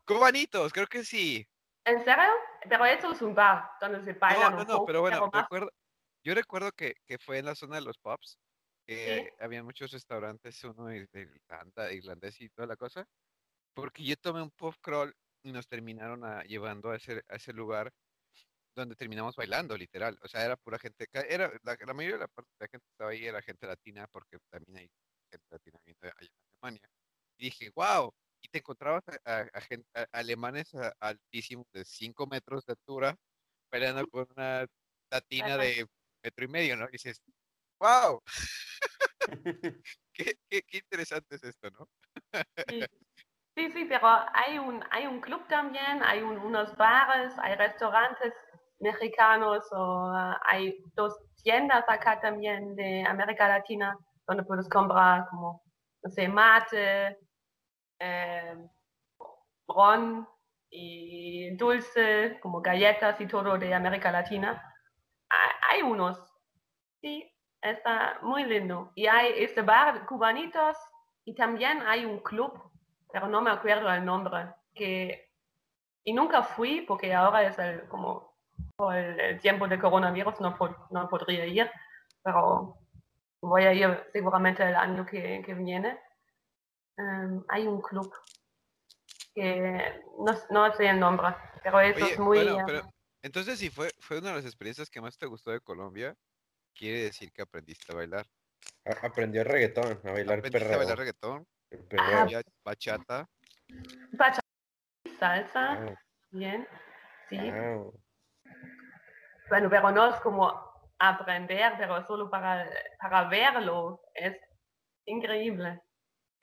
[0.06, 1.46] Cubanitos, creo que sí.
[1.84, 2.30] ¿En serio?
[2.68, 5.30] Pero eso es un bar donde se baila No, no, pero bueno,
[6.24, 8.38] yo recuerdo que, que fue en la zona de los pubs,
[8.86, 13.06] que había muchos restaurantes, uno de Irlanda, irlandés y toda la cosa,
[13.74, 17.52] porque yo tomé un pub crawl y nos terminaron a- llevando a ese, a ese
[17.52, 17.92] lugar
[18.74, 20.18] donde terminamos bailando, literal.
[20.22, 22.84] O sea, era pura gente, era, la, la mayoría de la parte de la gente
[22.86, 24.90] que estaba ahí era gente latina, porque también hay
[25.30, 26.28] gente latina allá en
[26.62, 26.88] Alemania.
[27.38, 32.26] Y dije, wow, y te encontrabas a, a- a gen- a- alemanes altísimos de 5
[32.26, 33.16] metros de altura,
[33.70, 34.66] peleando con una
[35.10, 35.58] latina Ajá.
[35.58, 35.86] de
[36.22, 36.86] metro y medio, ¿no?
[36.88, 37.22] Y dices,
[37.80, 38.22] wow,
[40.12, 41.88] qué, qué, qué interesante es esto, ¿no?
[43.56, 43.70] Sí.
[43.72, 48.32] sí, pero hay un, hay un club también, hay un- unos bares, hay restaurantes
[48.80, 55.62] mexicanos o eh, hay dos tiendas acá también de América Latina donde puedes comprar como,
[56.02, 57.18] no sé, mate,
[58.00, 58.56] eh,
[59.68, 60.28] ron
[60.70, 64.69] y dulce, como galletas y todo de América Latina.
[65.70, 66.18] Hay, unos,
[67.00, 68.90] sí, está muy lindo.
[68.94, 70.76] Y hay este bar, Cubanitos,
[71.24, 72.52] y también hay un club,
[73.12, 75.30] pero no me acuerdo el nombre, que
[76.04, 78.34] y nunca fui porque ahora es el, como
[78.76, 80.56] por el, tiempo de coronavirus no,
[80.90, 81.70] no podría ir,
[82.22, 82.78] pero
[83.42, 85.98] voy a ir seguramente el año que, que viene.
[86.96, 88.12] Em, hay un club
[89.34, 91.28] que no, no sé el nombre,
[91.62, 92.44] pero eso Oye, es muy...
[92.44, 92.82] bueno, pero
[93.22, 96.16] entonces si fue, fue una de las experiencias que más te gustó de Colombia,
[96.74, 98.26] quiere decir que aprendiste a bailar.
[98.84, 100.78] A- Aprendió el reggaetón, a bailar Aprendiste a perreo.
[100.78, 102.28] bailar reggaetón, el perreo.
[102.28, 103.28] ya- bachata.
[104.12, 104.40] bachata,
[105.18, 105.94] salsa, Ah,
[106.30, 106.66] bien,
[107.28, 107.38] sí.
[107.38, 107.84] ah.
[109.48, 114.36] Bueno, pero no es como aprender, pero solo para, para verlo es
[115.06, 115.82] increíble.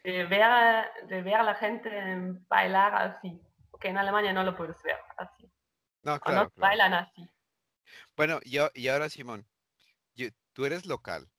[0.03, 1.89] De ver, de ver a la gente
[2.47, 5.36] bailar así, porque en Alemania no lo puedes ver así.
[6.07, 6.69] No, claro, no claro.
[6.69, 7.29] bailan así.
[8.15, 9.45] Bueno, y, y ahora Simón,
[10.15, 11.29] yo- tú eres local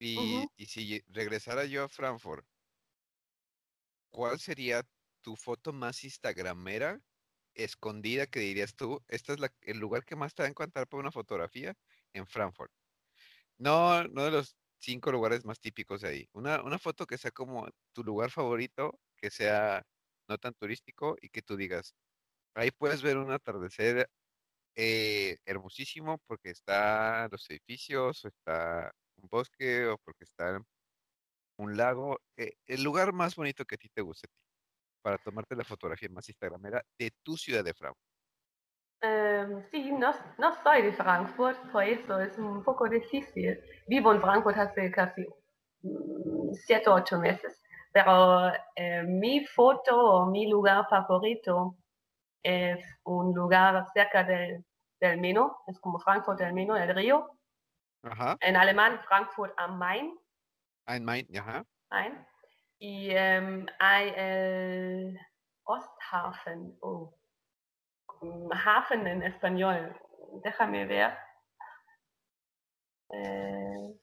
[0.00, 2.46] y, si regresara yo a Frankfurt,
[4.10, 4.82] ¿cuál sería
[5.22, 7.00] tu foto más instagramera
[7.54, 9.02] escondida que dirías tú?
[9.08, 11.74] Este es la- el lugar que más te va a encontrar para una fotografía
[12.12, 12.72] en Frankfurt.
[13.58, 16.28] No, no de los cinco lugares más típicos de ahí.
[16.32, 19.84] Una, una foto que sea como tu lugar favorito, que sea
[20.28, 21.94] no tan turístico y que tú digas,
[22.54, 24.08] ahí puedes ver un atardecer
[24.76, 30.60] eh, hermosísimo porque está los edificios, está un bosque, o porque está
[31.58, 32.18] un lago.
[32.36, 34.40] eh, el lugar más bonito que a ti te guste a ti,
[35.02, 38.08] para tomarte la fotografía más instagramera de tu ciudad de Frankfurt.
[39.02, 43.60] Em, sí, no, no soy de Frankfurt, por eso es un poco difícil.
[43.86, 45.26] Vivo en Frankfurt hace casi
[45.82, 51.77] mm, siete o ocho meses, pero eh, mi foto o mi lugar favorito
[52.42, 54.64] es un lugar cerca del,
[55.00, 57.30] del Meno, es como Frankfurt del Meno, el río.
[58.02, 60.18] Ajá, En alemán, Frankfurt am Main.
[60.86, 61.64] ein Main, ajá.
[61.90, 62.26] Main.
[62.78, 65.18] Y em, hay el
[65.64, 66.78] Osthafen.
[66.80, 67.12] Oh.
[68.52, 70.00] Hafen en español.
[70.44, 71.18] Déjame ver.
[73.10, 73.98] Eh,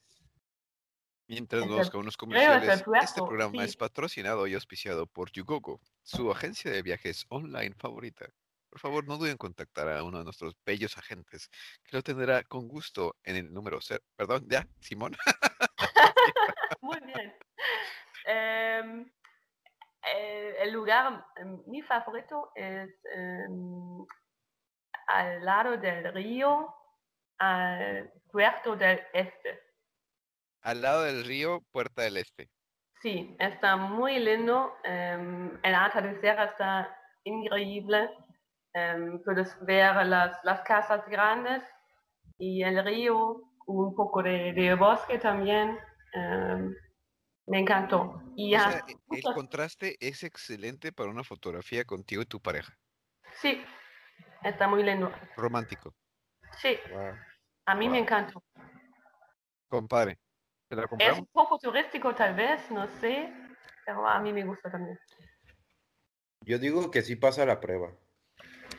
[1.27, 3.69] Mientras el- busca unos comerciales, este programa sí.
[3.69, 8.27] es patrocinado y auspiciado por Yugogo, su agencia de viajes online favorita.
[8.69, 11.49] Por favor, no duden en contactar a uno de nuestros bellos agentes,
[11.83, 14.03] que lo tendrá con gusto en el número cero.
[14.15, 15.15] Perdón, ya, Simón.
[16.81, 17.33] muy bien.
[18.25, 19.11] Em,
[20.13, 24.05] eh, el lugar, em, mi favorito es em,
[25.07, 26.75] al lado del río,
[27.39, 29.64] al puerto del este.
[30.65, 32.49] Al lado del río, Puerta del Este.
[33.01, 34.73] Sí, está muy lindo.
[34.83, 38.09] em, el atardecer está increíble.
[38.73, 41.63] em, puedes ver las, las casas grandes
[42.37, 45.77] y el río, un poco de, de bosque también.
[46.13, 46.73] em,
[47.47, 48.21] me encantó.
[48.35, 52.41] Y O sea, e- el muchas- contraste es excelente para una fotografía contigo y tu
[52.41, 52.73] pareja.
[53.41, 53.63] sí,
[54.43, 55.11] está muy lindo.
[55.37, 55.93] Romántico.
[56.57, 57.13] Sí, Wow.
[57.67, 58.03] a mí me Wow.
[58.03, 58.33] encanta.
[59.69, 60.17] Compadre.
[60.67, 63.31] ¿Te la Es un poco turístico tal vez, no sé,
[63.85, 64.99] pero a mí me gusta también.
[66.41, 67.93] Yo digo que sí pasa la prueba.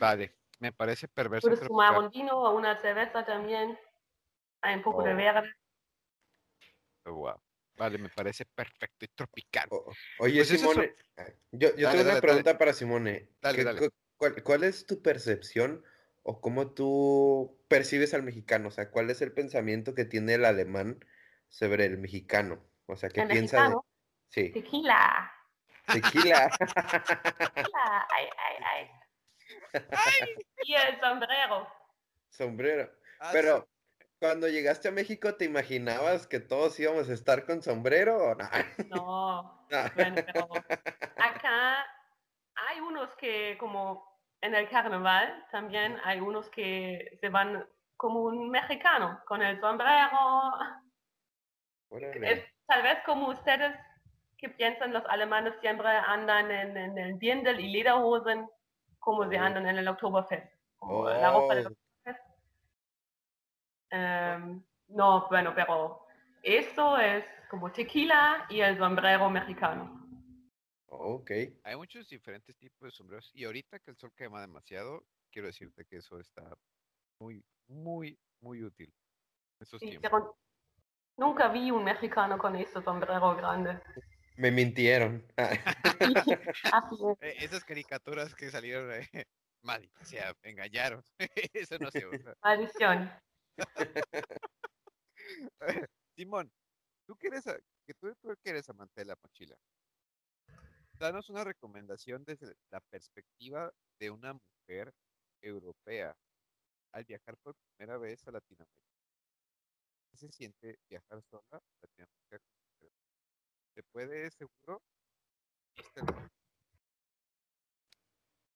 [0.01, 0.35] Vale.
[0.59, 1.49] Me parece perverso.
[1.49, 3.79] Puedes tomar un vino o una cerveza también.
[4.63, 5.17] Hay un poco de Oh.
[5.17, 5.55] verde.
[7.05, 7.41] Wow.
[7.77, 9.69] Vale, me parece perfecto y tropical.
[9.71, 10.95] O- oye, Pues es Simone,
[11.53, 13.29] yo, yo Dale, tengo una dale, pregunta para Simone.
[13.41, 13.79] Dale, ¿Qué- dale.
[13.81, 15.85] cu- Cuál, cuál es tu percepción
[16.23, 18.69] o cómo tú percibes al mexicano?
[18.69, 21.05] O sea, ¿cuál es el pensamiento que tiene el alemán
[21.49, 22.59] sobre el mexicano?
[22.87, 23.63] O sea, ¿qué El piensa de...
[23.63, 23.87] mexicano,
[24.29, 25.33] Sí, tequila.
[25.93, 26.51] tequila.
[27.55, 28.07] tequila.
[28.11, 28.91] Ay, ay,
[29.73, 29.81] ay.
[30.65, 31.69] Y el sombrero.
[32.31, 32.91] Sombrero.
[33.21, 33.69] Ah, Pero
[34.19, 38.49] cuando llegaste a México, ¿te imaginabas que todos íbamos a estar con sombrero o no?
[38.89, 39.91] No, No.
[39.95, 40.49] bueno, pero
[41.19, 41.87] acá
[42.69, 48.51] hay unos que como en el carnaval también hay unos que se van como un
[48.51, 50.09] mexicano con el sombrero.
[51.91, 53.77] Es tal vez como ustedes
[54.39, 58.49] que piensan los alemanes siempre andan en, en el Dirndl y Lederhosen
[58.99, 59.39] como se Oh.
[59.39, 60.53] andan en el Oktoberfest.
[61.21, 62.27] La ropa del Oh, Oktoberfest.
[63.91, 66.07] Em, no, bueno, pero
[66.43, 70.07] eso es como tequila y el sombrero mexicano.
[70.87, 71.31] ok.
[71.63, 75.85] Hay muchos diferentes tipos de sombreros y ahorita que el sol quema demasiado, quiero decirte
[75.85, 76.57] que eso está
[77.21, 78.89] muy, muy, muy útil.
[79.61, 80.03] en Estos Sí, tiempos.
[80.03, 80.37] pero
[81.17, 83.81] nunca vi un mexicano con ese sombrero grande.
[84.37, 85.25] Me mintieron.
[86.01, 87.17] Es.
[87.21, 89.09] Eh, esas caricaturas que salieron, eh,
[89.63, 91.03] maldita sea, me engañaron.
[91.55, 92.35] eso no se usa.
[92.43, 93.11] Maldición.
[96.17, 96.51] Simón,
[97.07, 99.57] tú que eres, a- que tú, tú que eres amante de la mochila,
[100.99, 104.93] danos una recomendación desde la perspectiva de una mujer
[105.43, 106.15] europea
[106.93, 108.86] al viajar por primera vez a Latinoamérica.
[110.17, 112.41] ¿Qué se siente viajar sola a Latinoamérica?
[113.75, 114.81] ¿Se puede seguro?
[115.77, 116.01] Este,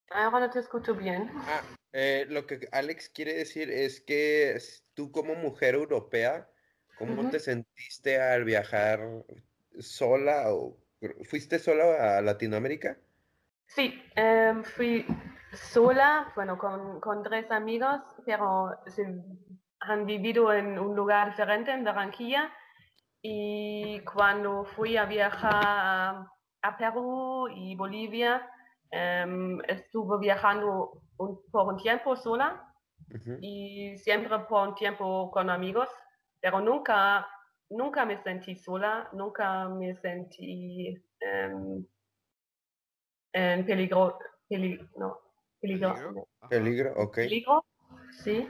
[0.09, 1.31] Ahora no te escucho bien.
[1.35, 4.59] Ah, eh, lo que Alex quiere decir es que
[4.95, 6.49] tú como mujer europea,
[6.97, 9.01] ¿cómo te sentiste al viajar
[9.81, 10.79] sola o
[11.25, 12.97] fuiste sola a Latinoamérica?
[13.67, 15.05] Sí, em, fui
[15.53, 19.03] sola, bueno, con, con tres amigos, pero se
[19.81, 22.53] han vivido en un lugar diferente, en Barranquilla.
[23.23, 28.49] Y cuando fui a viajar a, a Perú y Bolivia,
[28.91, 32.67] em, estuve viajando un- por un tiempo sola
[33.41, 35.89] y siempre por un tiempo con amigos,
[36.41, 37.29] pero nunca,
[37.71, 41.85] nunca me sentí sola, nunca me sentí em,
[43.33, 45.19] en peligro, peli- no,
[45.61, 46.21] peligro, ¿Peligro?
[46.41, 46.49] Ajá.
[46.49, 47.15] Peligro, ok.
[47.17, 47.65] peligro,
[48.11, 48.49] sí.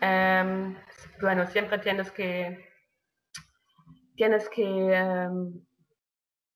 [0.00, 0.76] Em,
[1.20, 2.68] bueno, siempre tienes que,
[4.16, 5.60] tienes que em,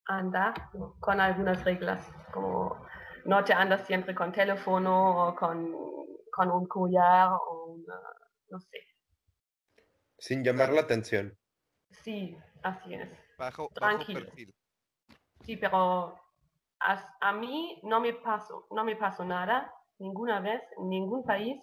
[0.07, 0.55] andar
[1.01, 2.87] con algunas reglas, como
[3.25, 5.75] no te andas siempre con teléfono o con,
[6.33, 8.01] con un collar o una,
[8.51, 8.79] no sé.
[10.19, 11.37] Sin llamar la atención.
[11.91, 13.09] Sí, así es.
[13.39, 14.21] Bajo, bajo Tranquilo.
[14.21, 14.55] perfil.
[15.43, 16.19] Sí, pero
[16.79, 21.61] as- a, mí no me pasó, no me pasó nada, ninguna vez, en ningún país.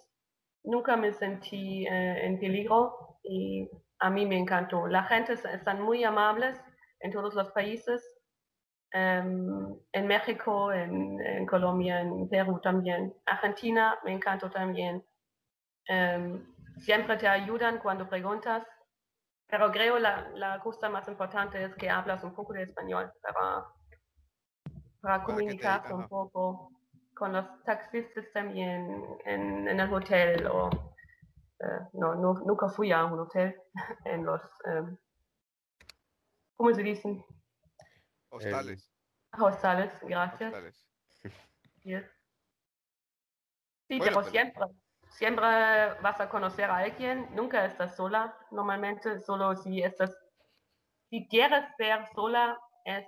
[0.63, 3.69] Nunca me sentí eh, en peligro y
[3.99, 4.87] a mí me encantó.
[4.87, 6.59] La gente es- están muy amables
[6.99, 8.03] en todos los países.
[8.91, 13.13] Em, en México, en, en Colombia, en Perú también.
[13.25, 15.03] Argentina me encantó también.
[15.87, 16.43] Em,
[16.79, 18.65] siempre te ayudan cuando preguntas.
[19.47, 23.65] Pero creo la, la cosa más importante es que hablas un poco de español para,
[25.01, 26.71] para comunicarte un poco
[27.19, 30.69] con los taxistas también en, en el hotel o
[31.59, 33.61] eh, no, no, nunca fui a un hotel
[34.05, 34.97] en los em,
[36.55, 37.23] ¿cómo se dicen?
[38.29, 38.89] Hostales.
[39.37, 40.51] Hostales, gracias.
[40.53, 40.87] hostales.
[41.21, 41.29] Sí,
[43.87, 44.65] Sí, Bueno, pero pero- siempre,
[45.09, 45.45] siempre
[46.01, 50.15] vas a conocer a alguien, nunca estás sola, normalmente solo si estás,
[51.09, 53.05] si quieres ser sola, es,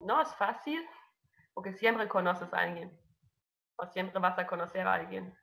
[0.00, 0.82] no es fácil,
[1.54, 2.98] porque siempre conoces a alguien,
[3.76, 5.36] o siempre vas a conocer a alguien.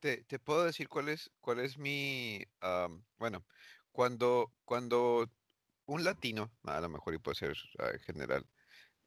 [0.00, 2.42] Te, te puedo decir cuál es, cuál es mi,
[3.18, 3.46] bueno,
[3.92, 5.30] cuando, cuando
[5.86, 8.48] un latino, a lo mejor y puede ser ah, en general,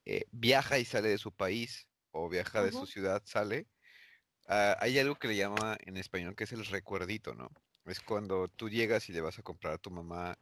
[0.06, 3.70] eh, viaja y sale de su país o viaja de su ciudad, sale,
[4.48, 7.50] ah, hay algo que le llama en español que es el recuerdito, ¿no?
[7.86, 10.38] Es cuando tú llegas y le vas a comprar a tu mamá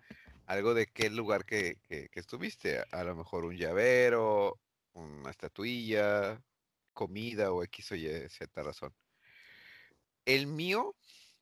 [0.52, 4.60] algo de qué lugar que, que- que estuviste, a, lo mejor un llavero,
[4.94, 6.42] una estatuilla,
[6.94, 8.94] comida o X o Y, Z razón.
[10.26, 10.96] El mío,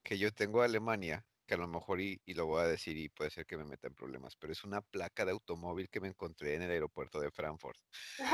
[0.04, 2.98] que yo tengo de Alemania, que a lo mejor y, y lo voy a decir
[2.98, 6.00] y puede ser que me meta en problemas, pero es una placa de automóvil que
[6.00, 7.80] me encontré en el aeropuerto de Frankfurt.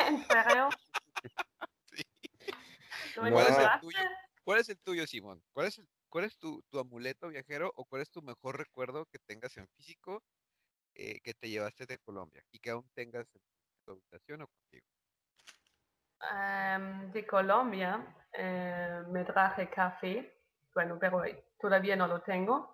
[0.07, 0.69] ¿En serio?
[1.95, 2.03] Sí.
[3.13, 3.31] ¿Tú Wow.
[3.31, 3.99] ¿Cuál es el tuyo?
[4.43, 5.41] ¿Cuál es el tuyo, Simón?
[5.53, 9.05] ¿Cuál es, el- cuál es tu, tu amuleto viajero o cuál es tu mejor recuerdo
[9.05, 10.23] que tengas en físico
[10.95, 13.41] eh, que te llevaste de Colombia y que aún tengas en
[13.85, 14.87] tu habitación o contigo?
[16.31, 20.41] Em, de Colombia eh, me traje café,
[20.73, 21.21] bueno, pero
[21.59, 22.73] todavía no lo tengo.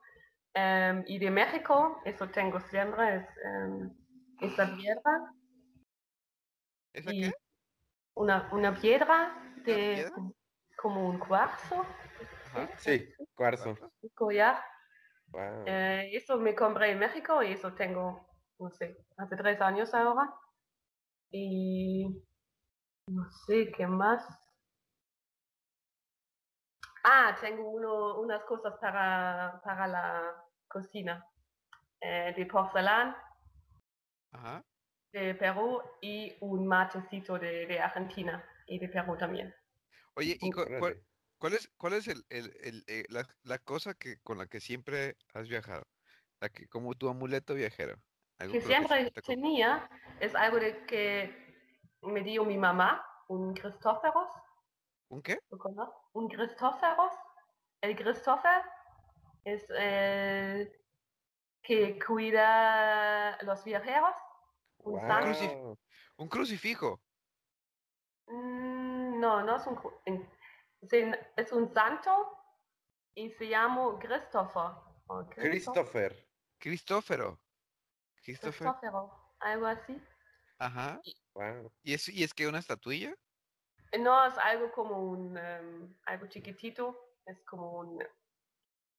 [0.53, 3.89] Em, y de México, eso tengo siempre, es em,
[4.41, 5.33] esa piedra,
[6.93, 7.31] ¿Esa y qué?
[8.15, 9.33] una, una piedra
[9.65, 10.15] de piedra?
[10.75, 11.85] como un cuarzo,
[12.45, 12.69] Ajá.
[12.79, 13.77] Sí, cuarzo.
[14.01, 14.61] un collar.
[15.31, 15.63] Wow.
[15.65, 18.27] Eh, eso me compré en México y eso tengo,
[18.59, 20.33] no sé, hace tres años ahora.
[21.31, 22.05] Y
[23.07, 24.23] no sé qué más.
[27.03, 31.25] Ah, tengo uno, unas cosas para, para la cocina.
[32.03, 33.15] Eh, de porcelana
[34.31, 34.63] Ajá.
[35.13, 39.53] de Perú y un matecito de, de Argentina y de Perú también.
[40.15, 41.03] Oye, ¿y cu- Órale.
[41.41, 44.59] Cuál, es, cuál es el, el- el, eh, la, la cosa que, con la que
[44.59, 45.83] siempre has viajado?
[46.39, 47.95] La que, como tu amuleto viajero.
[48.37, 49.89] Que siempre tenía
[50.19, 51.35] es algo de que
[52.01, 54.29] me dio mi mamá, un Cristóferos.
[55.09, 55.39] ¿Un qué?
[56.13, 57.11] Un Cristóferos.
[57.81, 58.61] El Christopher
[59.45, 60.71] es el
[61.63, 64.15] que cuida los viajeros.
[64.79, 65.07] Un Wow.
[65.07, 65.79] santo.
[66.17, 66.99] Un crucifijo.
[68.27, 69.99] Mm, no, no es un, cru-
[70.81, 72.37] es un santo
[73.15, 74.71] y se llama Christopher.
[75.35, 76.27] Christopher.
[76.57, 77.39] Cristófero.
[78.23, 78.67] Christopher.
[78.71, 80.01] Cristófero, algo así.
[80.59, 81.01] Ajá.
[81.33, 81.71] Wow.
[81.83, 83.15] ¿Y es, y es que una estatuilla?
[83.99, 88.03] No, es algo como un, em, algo chiquitito, es como un,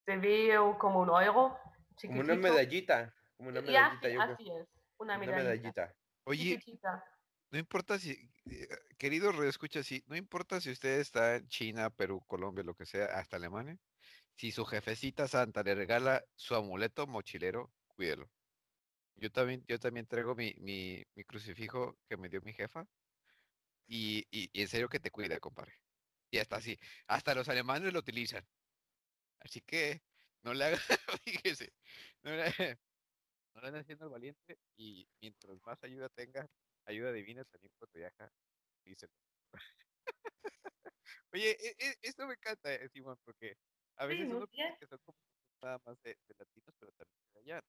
[0.04, 2.24] se ve como un euro, Como chiquitito.
[2.24, 3.14] una medallita.
[3.36, 4.68] Como una Y medallita, así, yo así es,
[4.98, 5.42] una Una medallita.
[5.42, 5.96] medallita.
[6.24, 7.04] Oye, Chiquitita.
[7.52, 8.12] No importa si,
[8.46, 12.86] eh, querido escucha sí, no importa si usted está en China, Perú, Colombia, lo que
[12.86, 13.78] sea, hasta Alemania,
[14.36, 18.30] si su jefecita santa le regala su amuleto mochilero, cuídelo.
[19.16, 22.86] Yo también, yo también traigo mi, mi, mi crucifijo que me dio mi jefa
[23.86, 25.74] y, y, en serio que te cuida, compadre.
[26.30, 28.46] Y hasta así, hasta los alemanes lo utilizan.
[29.40, 30.02] Así que
[30.42, 30.80] no le hagan,
[31.24, 31.72] fíjese,
[32.22, 32.78] no le,
[33.54, 36.48] no le el valiente y mientras más ayuda tenga,
[36.84, 38.32] ayuda divina también cuando viaja,
[38.84, 39.12] díselo.
[41.32, 43.56] Oye, e- e- esto me encanta, eh, Simón, porque
[43.96, 44.48] a veces uno bien.
[44.48, 45.18] piensa que son como
[45.62, 47.64] nada más de, de latinos, pero también de allá.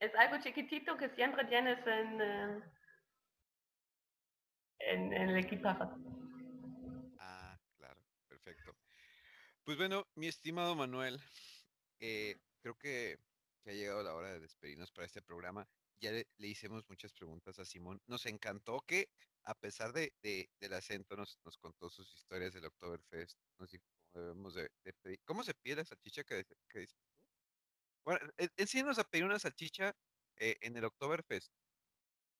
[0.00, 2.62] Es algo chiquitito que siempre tienes en, eh,
[4.80, 5.84] en, en el equipaje.
[7.18, 8.72] Ah, claro, perfecto.
[9.64, 11.20] Pues bueno, mi estimado Manuel,
[12.00, 13.18] eh, creo que,
[13.62, 15.68] que ha llegado la hora de despedirnos para este programa.
[16.02, 18.02] Ya le, le hicimos muchas preguntas a Simón.
[18.08, 19.08] Nos encantó que,
[19.44, 23.38] a pesar de, de- del acento, nos, nos contó sus historias del Oktoberfest.
[23.58, 25.20] Nos dijo cómo debemos de, de pedir.
[25.24, 27.06] ¿Cómo se pide la salchicha que, que dices tú?
[28.04, 29.94] Bueno, en- enséñanos a pedir una salchicha
[30.38, 31.52] eh, en el Oktoberfest.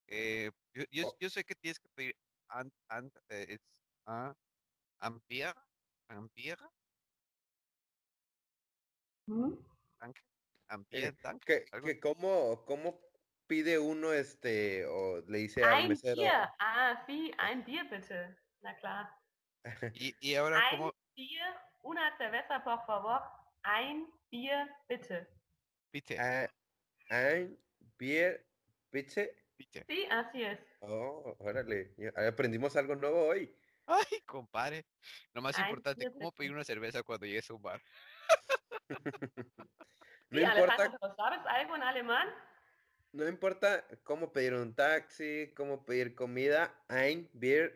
[0.07, 1.17] Eh, yo, yo, Oh.
[1.21, 2.15] yo sé que tienes que pedir
[2.49, 3.59] ant, ant, eh, es,
[4.07, 4.35] ah,
[9.27, 9.53] ¿Mm?
[10.91, 11.13] Eh,
[11.45, 13.12] que, que cómo, cómo
[13.47, 16.21] pide uno este, o le dice al mesero.
[16.21, 16.49] Bier.
[16.59, 18.35] Ah, sí, ein Bier bitte.
[18.61, 19.09] Na klar.
[19.93, 23.21] Y, y ahora, Ein ¿cómo Bier, una cerveza, por favor.
[23.63, 25.27] Ein Bier bitte.
[25.91, 26.17] pite?
[26.19, 26.47] Ah,
[27.09, 27.57] ein
[27.97, 28.45] Bier,
[28.91, 29.35] bitte.
[29.55, 29.85] pite?
[29.87, 30.59] Sí, así es.
[30.81, 31.95] Oh, órale,
[32.27, 33.55] aprendimos algo nuevo hoy.
[33.85, 34.85] Ay, compadre.
[35.33, 37.81] Lo más importante, ¿cómo pedir una cerveza cuando llegues a un bar?
[40.29, 42.27] No Sí, importa, Alejandro, ¿pero ¿sabes algo en alemán?
[43.13, 47.73] No importa cómo pedir un taxi, cómo pedir comida, ein Bier.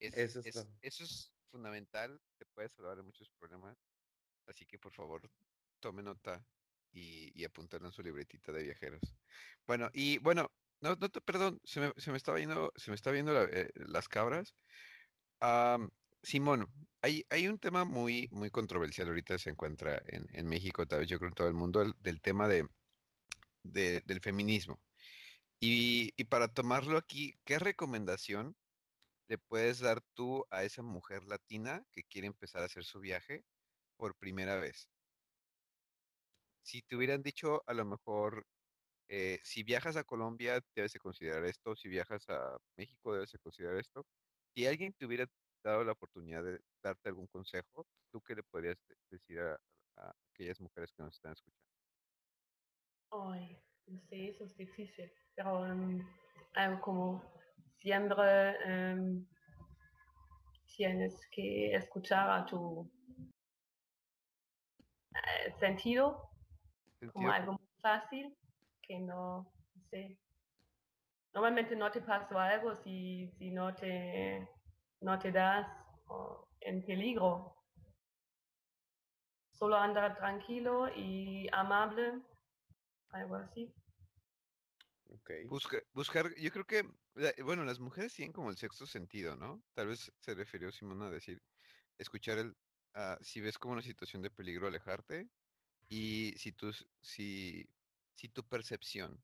[0.00, 3.76] Es- Eso es eso es fundamental, te puede salvar de muchos problemas.
[4.46, 5.30] Así que por favor,
[5.80, 6.46] tome nota
[6.92, 9.00] y, y apúntalo en su libretita de viajeros.
[9.66, 10.48] Bueno, y bueno,
[10.80, 13.44] no, no te, perdón, se me, se me estaba yendo, se me está viendo la-
[13.44, 14.54] eh, las cabras.
[15.40, 15.90] Am,
[16.26, 16.66] Simón,
[17.02, 21.28] hay, un tema muy, muy controversial ahorita se encuentra en, México, tal vez yo creo
[21.28, 22.66] en todo el mundo, el- del tema de,
[23.64, 24.80] de- del feminismo.
[25.60, 28.56] Y, para tomarlo aquí, ¿qué recomendación
[29.28, 33.44] le puedes dar tú a esa mujer latina que quiere empezar a hacer su viaje
[33.96, 34.90] por primera vez?
[36.62, 38.46] Si te hubieran dicho a lo mejor,
[39.08, 43.38] eh, si viajas a Colombia, debes de considerar esto, si viajas a México, debes de
[43.40, 44.06] considerar esto,
[44.54, 45.26] Si alguien te hubiera
[45.66, 49.60] dado la oportunidad de darte algún consejo, ¿tú qué le podrías de- decir a,
[49.96, 51.66] a aquellas mujeres que nos están escuchando?
[53.10, 55.10] Ay, no sé, eso es difícil.
[55.34, 56.00] Pero em,
[56.54, 57.22] algo como
[57.80, 59.26] siempre em,
[60.76, 62.90] tienes que escuchar a tu
[65.14, 66.22] eh, sentido
[67.12, 68.36] como Sentido algo muy fácil,
[68.82, 70.18] que no, no sé.
[71.34, 74.48] Normalmente no te pasó algo si, si no, te,
[75.00, 75.66] no te das
[76.60, 77.54] en peligro.
[79.52, 82.20] Solo andar tranquilo y amable,
[83.10, 83.72] algo así.
[85.08, 85.30] Ok.
[85.48, 86.84] Busca- buscar, yo creo que,
[87.42, 89.62] bueno, las mujeres tienen como el sexto sentido, ¿no?
[89.74, 91.40] Tal vez se refirió Simón a decir,
[91.98, 92.56] escuchar el,
[92.94, 95.28] ah, si ves como una situación de peligro, alejarte,
[95.88, 97.68] y si tu, si,
[98.14, 99.22] si tu percepción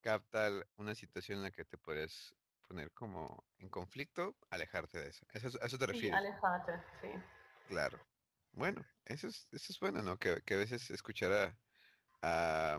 [0.00, 2.34] capta una situación en la que te puedes
[2.70, 5.26] poner como en conflicto, alejarte de eso.
[5.32, 6.20] ¿Eso, es- a eso te Sí, refieres?
[6.20, 7.08] alejate, sí.
[7.66, 8.06] Claro.
[8.52, 10.16] Bueno, eso es, eso es bueno, ¿no?
[10.18, 11.58] Que, que a veces escuchar a,
[12.22, 12.78] a-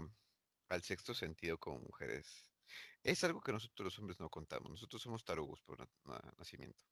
[0.70, 2.54] al sexto sentido como mujeres
[3.04, 4.70] es algo que nosotros los hombres no contamos.
[4.70, 6.86] Nosotros somos tarugos por na- na- nacimiento.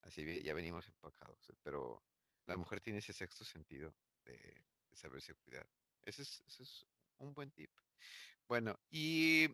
[0.00, 1.38] Así ya venimos empacados.
[1.62, 2.02] Pero
[2.46, 3.94] la mujer tiene ese sexto sentido
[4.24, 4.32] de,
[4.90, 5.68] de saberse cuidar.
[6.02, 6.86] Ese es, ese es
[7.18, 7.70] un buen tip.
[8.48, 9.48] Bueno, y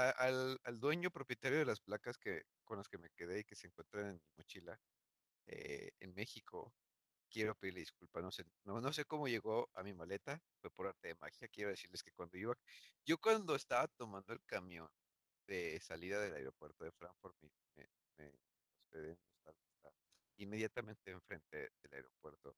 [0.00, 3.56] al, al dueño propietario de las placas que, con las que me quedé y que
[3.56, 4.80] se encuentran en mi mochila
[5.46, 6.74] eh, en México,
[7.30, 8.22] quiero pedirle disculpas.
[8.22, 11.48] No sé, no, no sé cómo llegó a mi maleta, fue por arte de magia.
[11.48, 12.54] Quiero decirles que cuando iba,
[13.06, 14.88] yo cuando estaba tomando el camión
[15.46, 17.88] de salida del aeropuerto de Frankfurt, me, me,
[18.18, 18.32] me
[18.76, 19.18] hospedé
[20.36, 22.56] inmediatamente enfrente del aeropuerto.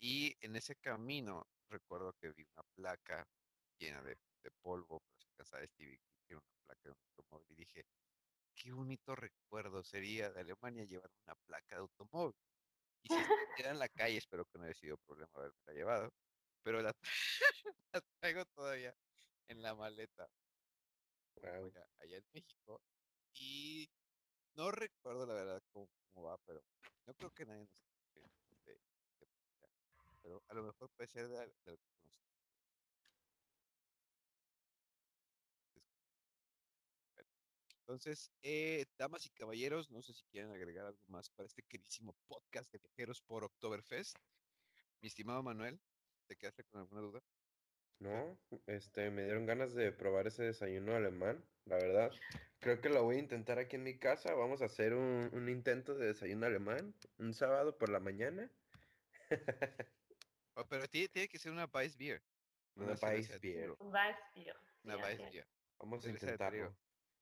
[0.00, 3.28] Y en ese camino recuerdo que vi una placa
[3.78, 6.98] llena de, de polvo, pero se alcanzaba a distinguir que era una placa de un
[7.16, 7.52] automóvil.
[7.52, 7.84] Y dije,
[8.54, 12.34] qué bonito recuerdo sería de Alemania llevar una placa de automóvil.
[13.02, 16.10] Y si estuviera en la calle, espero que no haya sido problema haberme llevado,
[16.62, 16.92] pero la,
[17.92, 18.94] la traigo todavía
[19.48, 20.28] en la maleta
[21.42, 21.72] Wow.
[21.98, 22.82] allá en México.
[23.34, 23.88] Y
[24.56, 26.62] no recuerdo la verdad cómo, cómo va, pero
[27.06, 27.72] no creo que nadie nos
[28.24, 28.72] escuche
[29.20, 29.28] de-.
[30.22, 31.54] Pero a lo mejor puede ser de, al-
[37.90, 42.14] Entonces, eh, damas y caballeros, no sé si quieren agregar algo más para este queridísimo
[42.28, 44.16] podcast de viajeros por Oktoberfest.
[45.00, 45.80] Mi estimado Manuel,
[46.28, 47.20] ¿te quedaste con alguna duda?
[47.98, 48.38] No,
[48.68, 52.12] este, me dieron ganas de probar ese desayuno alemán, la verdad.
[52.60, 54.34] Creo que lo voy a intentar aquí en mi casa.
[54.34, 58.52] Vamos a hacer un, un intento de desayuno alemán un sábado por la mañana.
[60.54, 62.22] Oh, pero tiene, tiene que ser una Weissbier.
[62.76, 63.74] Una cerveza de Weissbier.
[63.74, 64.56] trigo, Un Weißbier.
[64.84, 65.20] Una Sí, así es.
[65.20, 65.48] Weissbier.
[65.78, 66.76] Vamos a intentarlo.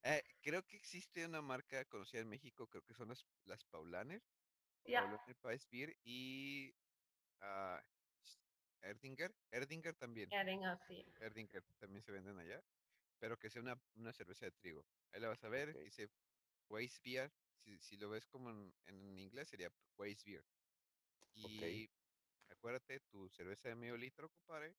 [0.05, 4.23] Eh, creo que existe una marca conocida en México, creo que son las, las Paulaner,
[4.85, 6.73] Paulaner Weissbier y
[7.41, 7.83] ah,
[8.83, 11.05] Erdinger, Erdinger también, Erdinger, sí.
[11.21, 12.63] Erdinger también se venden allá,
[13.19, 14.87] pero que sea una, una cerveza de trigo.
[15.13, 15.85] Ahí la vas a ver, Ok.
[15.85, 16.09] dice
[16.71, 17.33] Weissbier,
[17.65, 20.45] si, si lo ves como en, en inglés sería Weissbier.
[21.35, 21.91] Y
[22.51, 24.77] acuérdate, tu cerveza de medio litro, compadre,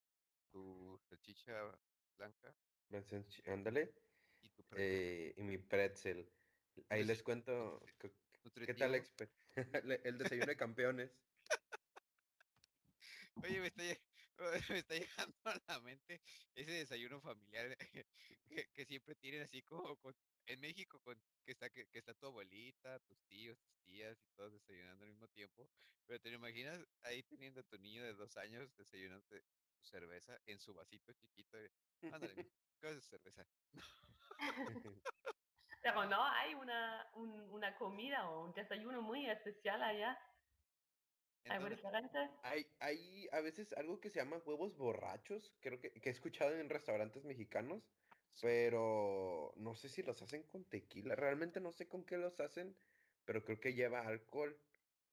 [0.52, 1.72] tu salchicha
[2.18, 2.56] blanca
[3.48, 3.94] Ándale.
[4.76, 6.32] Eh, y mi pretzel.
[6.90, 8.12] Ahí les cuento qué,
[8.66, 8.96] qué tal
[10.04, 11.12] el desayuno de campeones.
[13.44, 13.84] Oye, me está,
[14.70, 16.22] me está llegando a la mente
[16.56, 17.78] ese desayuno familiar
[18.48, 22.14] que, que siempre tienen así como con- en México con que está que, que está
[22.14, 25.70] tu abuelita, tus tíos, tus tías y todos desayunando al mismo tiempo.
[26.06, 29.36] Pero te lo imaginas ahí teniendo a tu niño de dos años desayunando
[29.82, 31.58] cerveza en su vasito chiquito.
[32.12, 32.52] Ándale,
[32.82, 33.48] ¿qué es cerveza?
[35.82, 40.18] Pero no, hay una, un- una comida o un desayuno muy especial allá.
[41.44, 41.80] Entonces.
[42.42, 46.56] Hay, hay a veces algo que se llama huevos borrachos, creo que, que he escuchado
[46.56, 47.92] en restaurantes mexicanos,
[48.42, 52.78] pero no sé si los hacen con tequila, realmente no sé con qué los hacen,
[53.26, 54.62] pero creo que lleva alcohol,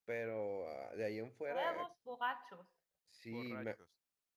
[0.05, 2.67] pero ah, de ahí en fuera, Huevos borrachos.
[3.09, 3.89] sí, me- borrachos.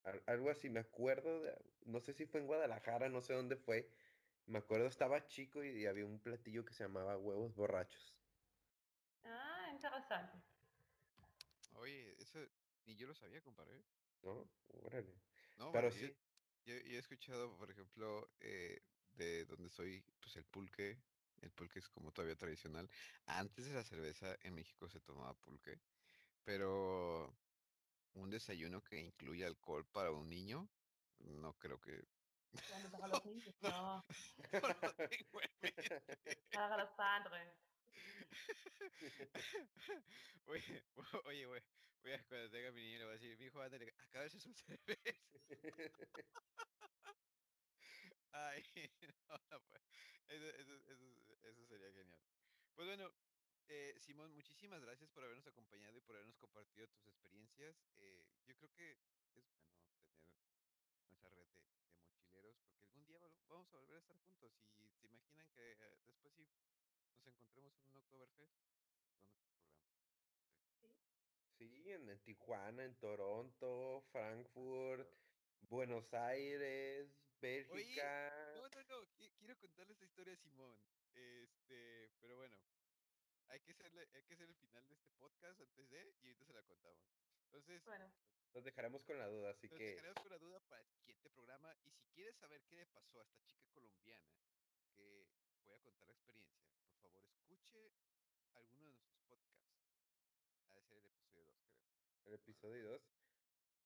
[0.03, 3.57] al- algo así, me acuerdo, de- no sé si fue en Guadalajara, no sé dónde
[3.57, 3.91] fue,
[4.49, 8.15] me acuerdo estaba chico y, había un platillo que se llamaba huevos borrachos,
[9.23, 10.41] Ah, interesante.
[11.75, 12.39] Oye, eso
[12.85, 13.83] ni yo lo sabía, compadre.
[14.23, 14.49] ¿no?
[14.83, 15.13] Órale.
[15.57, 16.15] No, Pero sí,
[16.65, 18.81] Yo, yo he escuchado, por ejemplo, eh,
[19.13, 20.97] de donde soy, pues el pulque.
[21.41, 22.89] El pulque es como todavía tradicional.
[23.25, 25.79] Antes de la cerveza en México se tomaba pulque,
[26.43, 27.33] pero
[28.13, 30.67] un desayuno que incluya alcohol para un niño,
[31.19, 32.03] no creo que
[32.69, 34.03] Bueno, para los niños, no.
[36.51, 37.53] Para los padres.
[40.45, 40.83] Oye,
[41.25, 41.61] oye, güey,
[42.01, 44.53] voy a cuando tenga mi niño le voy a decir, mi hijo, ándale, acábese su
[44.53, 44.99] cerveza.
[48.31, 48.63] Ay,
[49.27, 49.81] no, no, pues,
[50.27, 51.05] eso, eso, eso,
[51.43, 52.21] eso sería genial.
[52.75, 53.11] Pues bueno,
[53.67, 57.87] eh, Simón, muchísimas gracias por habernos acompañado y por habernos compartido tus experiencias.
[57.97, 59.49] Eh, yo creo que es bueno
[60.87, 64.17] tener nuestra red de, de mochileros, porque algún día vol- vamos a volver a estar
[64.17, 66.47] juntos y se imaginan que eh, después sí
[67.13, 69.29] nos encontremos en un Oktoberfest con nuestro programa.
[71.57, 75.09] Sí, en, en Tijuana, en Toronto, Frankfurt,
[75.61, 77.09] Buenos Aires,
[77.67, 78.53] Oye, Bélgica.
[78.53, 80.77] no, no, no, qui- quiero contarle esta historia a Simón.
[81.13, 82.57] Este, pero bueno,
[83.47, 86.45] hay que hacerle, hay que hacer el final de este podcast antes de, y ahorita
[86.45, 87.03] se la contamos.
[87.45, 88.11] Entonces, Bueno,
[88.53, 91.29] Nos dejaremos con la duda, así nos que dejaremos con la duda para el siguiente
[91.29, 91.75] programa.
[91.83, 94.27] Y si quieres saber qué le pasó a esta chica colombiana,
[94.95, 95.27] que
[95.65, 97.93] voy a contar la experiencia, por favor, escuche
[98.53, 99.69] alguno de nuestros podcasts.
[100.71, 102.25] Ha de ser el episodio 2, creo.
[102.25, 103.01] el episodio 2,